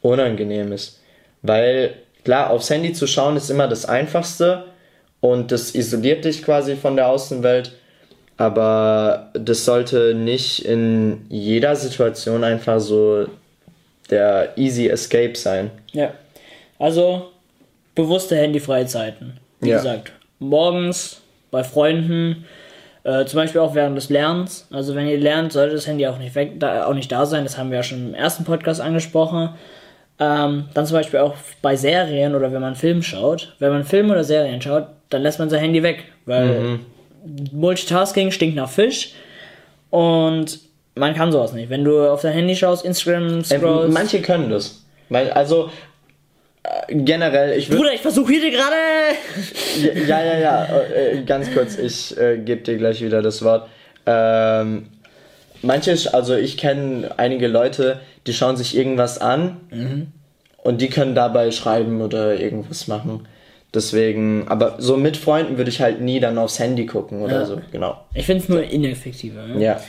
[0.00, 1.00] unangenehm ist.
[1.42, 4.64] Weil, klar, aufs Handy zu schauen ist immer das Einfachste
[5.20, 7.72] und das isoliert dich quasi von der Außenwelt.
[8.36, 13.26] Aber das sollte nicht in jeder Situation einfach so
[14.08, 15.70] der easy escape sein.
[15.92, 16.12] Ja.
[16.78, 17.28] Also,
[17.94, 19.34] bewusste handyfreie Zeiten.
[19.60, 19.76] Wie Ja.
[19.76, 22.46] gesagt, morgens bei Freunden,
[23.04, 24.66] äh, zum Beispiel auch während des Lernens.
[24.70, 27.44] Also, wenn ihr lernt, sollte das Handy auch nicht, weg, da, auch nicht da sein.
[27.44, 29.50] Das haben wir ja schon im ersten Podcast angesprochen.
[30.20, 33.54] Ähm, dann zum Beispiel auch bei Serien oder wenn man Film schaut.
[33.58, 36.78] Wenn man Film oder Serien schaut, dann lässt man sein Handy weg, weil
[37.52, 39.14] Multitasking stinkt nach Fisch
[39.90, 40.60] und
[40.94, 41.70] man kann sowas nicht.
[41.70, 43.94] Wenn du auf dein Handy schaust, Instagram Ähm, scrollst.
[43.94, 44.84] manche können das.
[45.08, 45.70] Weil, also,
[46.62, 47.80] äh, generell, ich würde.
[47.82, 48.76] Bruder, ich versuche hier gerade.
[50.06, 53.68] Ja, ja, ja, äh, ganz kurz, ich äh, gebe dir gleich wieder das Wort.
[54.06, 54.86] Ähm,
[55.62, 60.08] manche, also ich kenne einige Leute, die schauen sich irgendwas an
[60.62, 63.26] und die können dabei schreiben oder irgendwas machen.
[63.72, 67.46] Deswegen, aber so mit Freunden würde ich halt nie dann aufs Handy gucken oder Ja.
[67.46, 67.98] so, genau.
[68.14, 69.46] Ich finde es nur ineffektiver.
[69.46, 69.62] Ne?
[69.62, 69.80] Ja.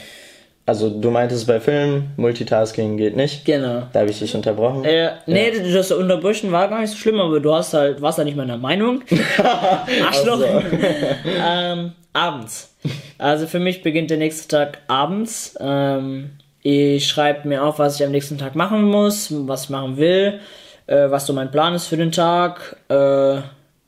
[0.64, 3.44] Also du meintest bei Filmen, Multitasking geht nicht.
[3.44, 3.82] Genau.
[3.92, 4.84] Da habe ich dich unterbrochen.
[4.84, 8.26] Äh, nee, das Unterbrüchen war gar nicht so schlimm, aber du hast halt, warst halt
[8.26, 9.02] nicht meiner Meinung.
[10.06, 10.40] Arschloch.
[10.44, 10.62] Ach
[11.76, 12.74] ähm, abends.
[13.18, 15.56] Also für mich beginnt der nächste Tag abends.
[15.60, 16.30] Ähm,
[16.62, 20.40] ich schreibe mir auf, was ich am nächsten Tag machen muss, was ich machen will,
[20.86, 22.76] äh, was so mein Plan ist für den Tag.
[22.88, 23.38] Äh,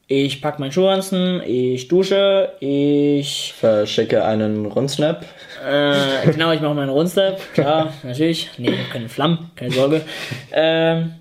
[0.07, 5.25] ich packe meinen Schuhranzen, ich dusche, ich Verschicke einen Rundsnap.
[5.67, 8.51] äh, genau, ich mache meinen Rundstep, klar, natürlich.
[8.59, 10.03] Nee, keine Flammen, keine Sorge.
[10.53, 11.15] Ähm,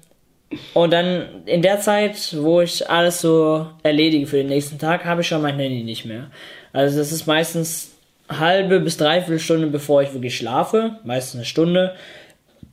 [0.74, 5.22] und dann in der Zeit, wo ich alles so erledige für den nächsten Tag, habe
[5.22, 6.28] ich schon mein Handy nicht mehr.
[6.74, 7.92] Also das ist meistens
[8.30, 11.96] halbe bis dreiviertel Stunde, bevor ich wirklich schlafe, meistens eine Stunde.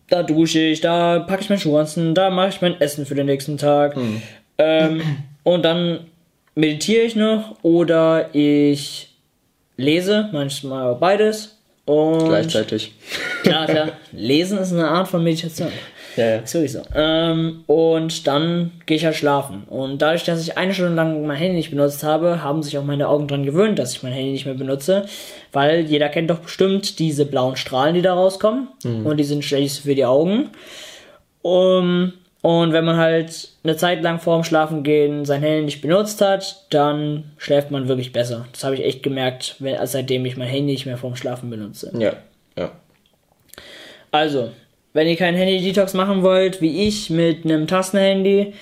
[0.09, 3.26] Da dusche ich, da packe ich meinen Schuhranzen, da mache ich mein Essen für den
[3.26, 3.96] nächsten Tag.
[4.59, 5.03] Ähm,
[5.44, 6.01] und dann
[6.55, 9.14] meditiere ich noch oder ich
[9.76, 11.59] lese, manchmal auch beides.
[11.84, 12.92] Und Gleichzeitig.
[13.42, 13.88] Klar, klar.
[14.12, 15.72] Lesen ist eine Art von Meditation.
[16.16, 16.36] Ja, ja.
[16.38, 16.82] Ist wirklich so.
[16.94, 19.64] Ähm, und dann gehe ich halt schlafen.
[19.68, 22.84] Und dadurch, dass ich eine Stunde lang mein Handy nicht benutzt habe, haben sich auch
[22.84, 25.06] meine Augen dran gewöhnt, dass ich mein Handy nicht mehr benutze.
[25.52, 28.68] Weil jeder kennt doch bestimmt diese blauen Strahlen, die da rauskommen.
[29.04, 30.50] Und die sind schlecht für die Augen.
[31.42, 36.22] Um, und wenn man halt eine Zeit lang vorm Schlafen gehen sein Handy nicht benutzt
[36.22, 38.46] hat, dann schläft man wirklich besser.
[38.52, 41.92] Das habe ich echt gemerkt, wenn, seitdem ich mein Handy nicht mehr vorm Schlafen benutze.
[41.98, 42.14] Ja.
[42.56, 42.72] Ja.
[44.11, 44.50] Also,
[44.93, 48.55] wenn ihr keinen Handy-Detox machen wollt, wie ich, mit einem Tastenhandy,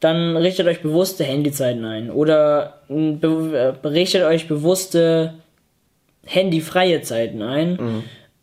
[0.00, 2.10] dann richtet euch bewusste Handyzeiten ein.
[2.10, 5.34] Oder be äh, richtet euch bewusste
[6.24, 7.78] handyfreie Zeiten ein,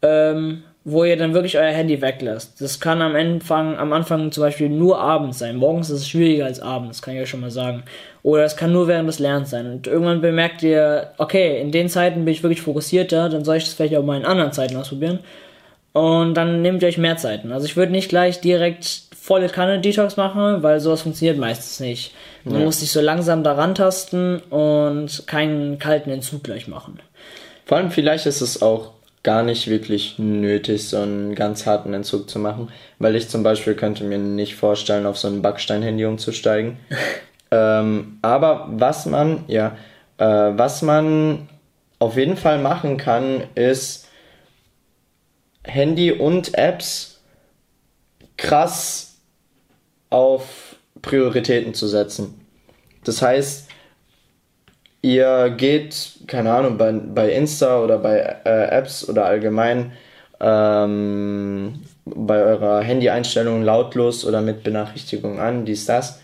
[0.01, 2.61] ähm, wo ihr dann wirklich euer Handy weglasst.
[2.61, 5.55] Das kann am Anfang, am Anfang zum Beispiel nur abends sein.
[5.55, 7.83] Morgens ist es schwieriger als abends, kann ich euch schon mal sagen.
[8.21, 9.65] Oder es kann nur während des Lernens sein.
[9.71, 13.65] Und irgendwann bemerkt ihr, okay, in den Zeiten bin ich wirklich fokussierter, dann soll ich
[13.65, 15.19] das vielleicht auch mal in anderen Zeiten ausprobieren.
[15.95, 17.53] Und dann nehmt ihr euch mehr Zeiten.
[17.53, 22.13] Also ich würde nicht gleich direkt volle Kanne Detox machen, weil sowas funktioniert meistens nicht.
[22.43, 26.99] Man muss sich so langsam daran tasten und keinen kalten Entzug gleich machen.
[27.65, 28.91] Vor allem vielleicht ist es auch
[29.23, 33.73] gar nicht wirklich nötig, so einen ganz harten Entzug zu machen, weil ich zum Beispiel
[33.75, 36.75] könnte mir nicht vorstellen, auf so ein Backstein-Handy umzusteigen.
[37.51, 39.77] ähm, aber was man, ja,
[40.17, 41.47] äh, was man
[41.99, 44.04] auf jeden Fall machen kann, ist
[45.65, 47.21] Handy und Apps
[48.37, 49.17] krass
[50.09, 52.45] auf Prioritäten zu setzen.
[53.03, 53.67] Das heißt,
[55.01, 59.91] ihr geht, keine Ahnung, bei, bei Insta oder bei äh, Apps oder allgemein
[60.39, 66.19] ähm, bei eurer Handy-Einstellung lautlos oder mit Benachrichtigung an, dies, das.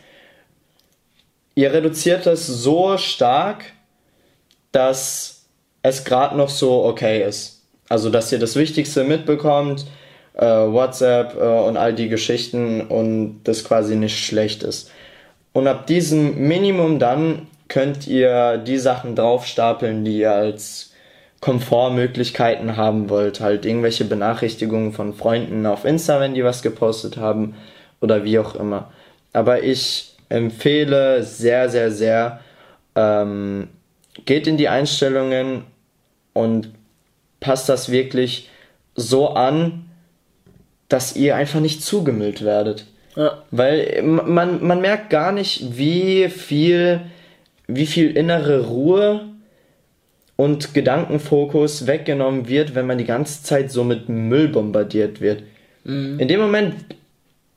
[1.56, 3.66] Ihr reduziert das so stark,
[4.72, 5.46] dass
[5.84, 7.61] es gerade noch so okay ist.
[7.92, 9.86] Also, dass ihr das Wichtigste mitbekommt,
[10.36, 14.90] äh, WhatsApp äh, und all die Geschichten und das quasi nicht schlecht ist.
[15.52, 20.94] Und ab diesem Minimum dann könnt ihr die Sachen draufstapeln, die ihr als
[21.42, 23.42] Komfortmöglichkeiten haben wollt.
[23.42, 27.56] Halt irgendwelche Benachrichtigungen von Freunden auf Insta, wenn die was gepostet haben
[28.00, 28.90] oder wie auch immer.
[29.34, 32.40] Aber ich empfehle sehr, sehr, sehr,
[32.96, 33.68] ähm,
[34.24, 35.66] geht in die Einstellungen
[36.32, 36.70] und
[37.42, 38.50] passt das wirklich
[38.96, 39.90] so an,
[40.88, 42.86] dass ihr einfach nicht zugemüllt werdet.
[43.18, 43.44] Ja.
[43.52, 47.02] Weil man, man merkt gar nicht, wie viel,
[47.68, 49.26] wie viel innere Ruhe
[50.38, 55.44] und Gedankenfokus weggenommen wird, wenn man die ganze Zeit so mit Müll bombardiert wird.
[55.84, 56.76] In dem Moment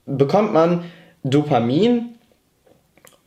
[0.07, 0.85] bekommt man
[1.23, 2.15] Dopamin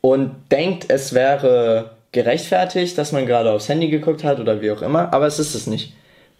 [0.00, 4.82] und denkt, es wäre gerechtfertigt, dass man gerade aufs Handy geguckt hat oder wie auch
[4.82, 5.92] immer, aber es ist es nicht.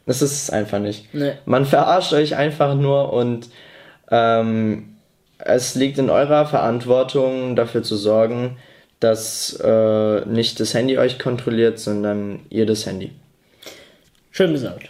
[0.08, 1.14] Es ist es einfach nicht.
[1.14, 1.32] Nee.
[1.44, 3.48] Man verarscht euch einfach nur und
[4.10, 4.96] ähm,
[5.38, 8.56] es liegt in eurer Verantwortung, dafür zu sorgen,
[9.00, 13.12] dass äh, nicht das Handy euch kontrolliert, sondern ihr das Handy.
[14.30, 14.88] Schön gesagt.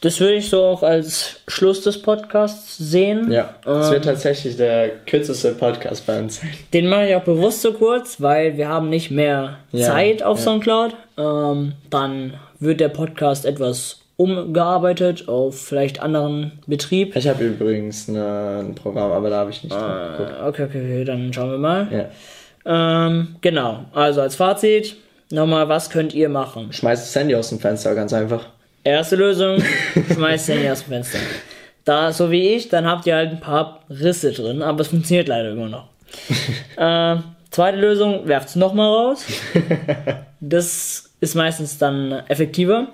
[0.00, 3.32] Das würde ich so auch als Schluss des Podcasts sehen.
[3.32, 6.50] Ja, es wird tatsächlich der kürzeste Podcast bei uns sein.
[6.74, 10.38] Den mache ich auch bewusst so kurz, weil wir haben nicht mehr Ja, Zeit auf
[10.38, 10.44] ja.
[10.44, 10.94] Soundcloud.
[11.16, 17.16] Ähm, dann wird der Podcast etwas umgearbeitet auf vielleicht anderen Betrieb.
[17.16, 19.74] Ich habe übrigens eine, ein Programm, aber da habe ich nicht.
[19.74, 21.88] Äh, okay, okay, okay, dann schauen wir mal.
[21.90, 23.06] Ja.
[23.06, 24.96] Ähm, genau, also als Fazit,
[25.30, 26.72] nochmal, was könnt ihr machen?
[26.72, 28.46] Schmeißt das Handy aus dem Fenster, ganz einfach.
[28.84, 29.62] Erste Lösung,
[30.14, 31.18] schmeißt Handy aus dem Fenster.
[31.84, 35.28] Da, so wie ich, dann habt ihr halt ein paar Risse drin, aber es funktioniert
[35.28, 35.88] leider immer noch.
[36.76, 39.26] äh, zweite Lösung, werft es nochmal raus.
[40.46, 42.88] Das ist meistens dann effektiver.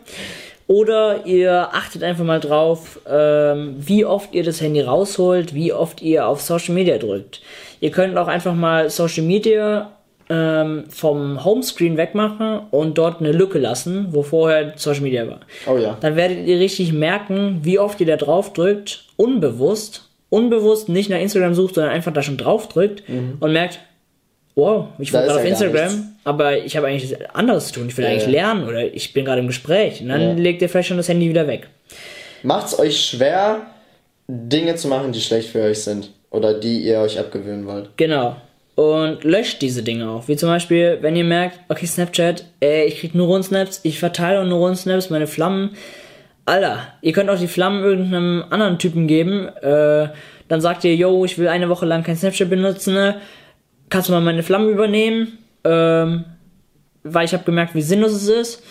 [0.71, 6.01] Oder ihr achtet einfach mal drauf, ähm, wie oft ihr das Handy rausholt, wie oft
[6.01, 7.41] ihr auf Social Media drückt.
[7.81, 9.91] Ihr könnt auch einfach mal Social Media
[10.29, 15.41] ähm, vom Homescreen wegmachen und dort eine Lücke lassen, wo vorher Social Media war.
[15.67, 15.97] Oh ja.
[16.01, 21.19] Dann werdet ihr richtig merken, wie oft ihr da drauf drückt, unbewusst, unbewusst nicht nach
[21.19, 23.03] Instagram sucht, sondern einfach da schon drauf drückt
[23.41, 23.81] und merkt,
[24.55, 27.89] wow, ich war gerade auf ja Instagram, aber ich habe eigentlich anderes zu tun.
[27.89, 30.01] Ich will Ja, eigentlich lernen oder ich bin gerade im Gespräch.
[30.01, 31.69] Und dann legt ihr vielleicht schon das Handy wieder weg.
[32.43, 33.63] Macht's euch schwer,
[34.29, 36.11] Dinge zu machen, die schlecht für euch sind.
[36.31, 37.91] Oder die ihr euch abgewöhnen wollt.
[37.97, 38.37] Genau.
[38.77, 40.29] Und löscht diese Dinge auch.
[40.29, 45.11] Wie zum Beispiel, wenn ihr merkt, okay, Snapchat, ey, ich krieg Neuron-Snaps, ich verteile Neuron-Snaps,
[45.11, 45.77] meine Flammen.
[46.47, 49.49] Alter, ihr könnt auch die Flammen irgendeinem anderen Typen geben.
[49.61, 50.09] Äh,
[50.49, 53.15] dann sagt ihr, yo, ich will eine Woche lang kein Snapchat benutzen.
[53.91, 55.39] Kannst du mal meine Flammen übernehmen?
[55.65, 56.25] Ähm,
[57.03, 58.63] weil ich habe gemerkt, wie sinnlos es ist.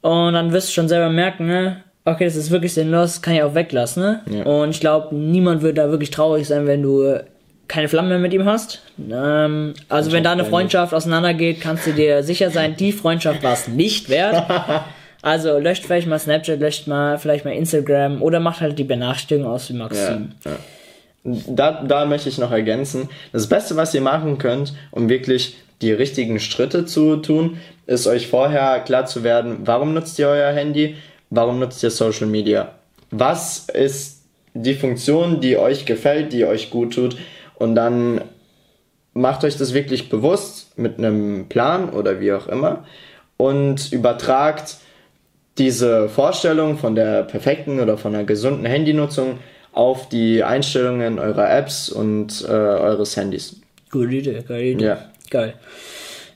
[0.00, 1.82] Und dann wirst du schon selber merken, ne?
[2.04, 4.02] okay, das ist wirklich sinnlos, kann ich auch weglassen.
[4.02, 4.20] Ne?
[4.30, 4.44] Ja.
[4.44, 7.20] Und ich glaube, niemand wird da wirklich traurig sein, wenn du
[7.68, 8.82] keine Flammen mehr mit ihm hast.
[9.10, 13.52] Ähm, also wenn da eine Freundschaft auseinandergeht, kannst du dir sicher sein, die Freundschaft war
[13.52, 14.44] es nicht wert.
[15.24, 19.46] Also löscht vielleicht mal Snapchat, löscht mal vielleicht mal Instagram oder macht halt die Benachrichtigung
[19.46, 20.32] aus wie Maxim.
[20.44, 20.50] Ja.
[21.24, 23.08] Da, da möchte ich noch ergänzen.
[23.32, 28.28] Das Beste, was ihr machen könnt, um wirklich die richtigen Schritte zu tun, ist euch
[28.28, 30.96] vorher klar zu werden, warum nutzt ihr euer Handy,
[31.30, 32.72] warum nutzt ihr Social Media.
[33.10, 34.22] Was ist
[34.54, 37.16] die Funktion, die euch gefällt, die euch gut tut
[37.56, 38.20] und dann
[39.14, 42.84] macht euch das wirklich bewusst mit einem Plan oder wie auch immer
[43.36, 44.76] und übertragt
[45.58, 49.38] diese Vorstellung von der perfekten oder von einer gesunden Handynutzung
[49.72, 53.60] auf die Einstellungen eurer Apps und äh, eures Handys.
[53.90, 54.84] Gute Idee, geile Idee.
[54.84, 55.10] Ja.
[55.30, 55.54] Geil.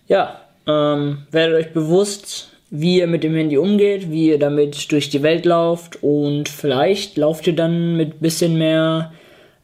[0.09, 5.11] Ja, ähm, werdet euch bewusst, wie ihr mit dem Handy umgeht, wie ihr damit durch
[5.11, 9.13] die Welt lauft und vielleicht lauft ihr dann mit bisschen mehr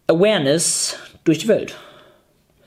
[0.06, 1.74] Awareness durch die Welt.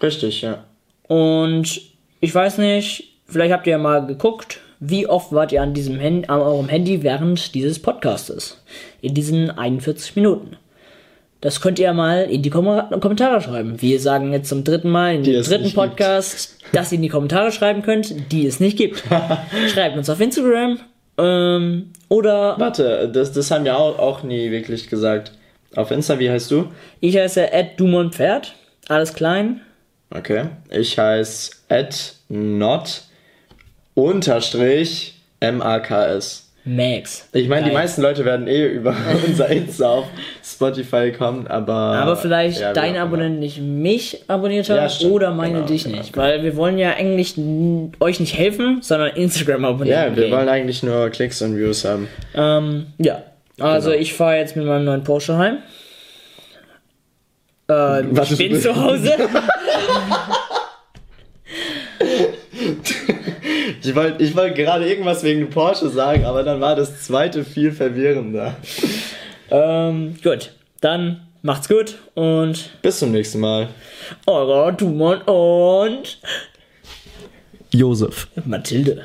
[0.02, 0.64] Richtig, ja.
[1.08, 1.82] Und
[2.20, 6.00] ich weiß nicht, vielleicht habt ihr ja mal geguckt, wie oft wart ihr an diesem
[6.00, 8.62] Handy, an eurem Handy während dieses Podcastes?
[9.02, 10.58] In diesen 41 Minuten.
[11.42, 12.66] Das könnt ihr mal in die Kom
[13.02, 13.82] Kommentare schreiben.
[13.82, 17.52] Wir sagen jetzt zum dritten Mal in dem dritten Podcast, dass ihr in die Kommentare
[17.52, 19.04] schreiben könnt, die es nicht gibt.
[19.74, 20.80] Schreibt uns auf Instagram
[21.18, 25.32] ähm, oder Warte, das, das haben wir auch, auch nie wirklich gesagt.
[25.76, 26.70] Auf Insta, wie heißt du?
[27.02, 28.56] ich heiße @dumonpferd,
[28.88, 29.62] alles klein.
[30.10, 30.46] Okay.
[30.70, 31.52] Ich heiße
[32.30, 33.04] not
[33.94, 36.45] unterstrich MAKS.
[36.68, 37.30] Max.
[37.32, 38.96] Ich meine, die meisten Leute werden eh über
[39.28, 40.06] unser Insta auf
[40.44, 41.72] Spotify kommen, aber.
[41.74, 42.98] Aber vielleicht ja, dein.
[42.98, 46.18] Abonnent nicht mich abonniert hat Ja, oder meine Genau, dich genau, nicht.
[46.18, 47.36] Weil wir wollen ja eigentlich
[48.00, 50.10] euch nicht helfen, sondern Instagram abonnieren.
[50.12, 50.32] Ja, wir gehen.
[50.36, 52.08] wollen eigentlich nur Klicks und Views haben.
[52.34, 53.22] Ähm, ja.
[53.60, 54.02] Also Genau.
[54.02, 55.58] ich fahre jetzt mit meinem neuen Porsche heim.
[57.68, 57.74] Äh,
[58.12, 59.14] Was ich bin zu Hause.
[63.88, 67.72] Ich wollte ich wollt gerade irgendwas wegen Porsche sagen, aber dann war das zweite viel
[67.72, 68.56] verwirrender.
[69.52, 70.52] ähm, gut.
[70.82, 73.70] Dann macht's gut und Bis zum nächsten Mal.
[74.28, 76.20] euer Dumont und
[77.72, 78.28] Josef.
[78.46, 79.04] Mathilde.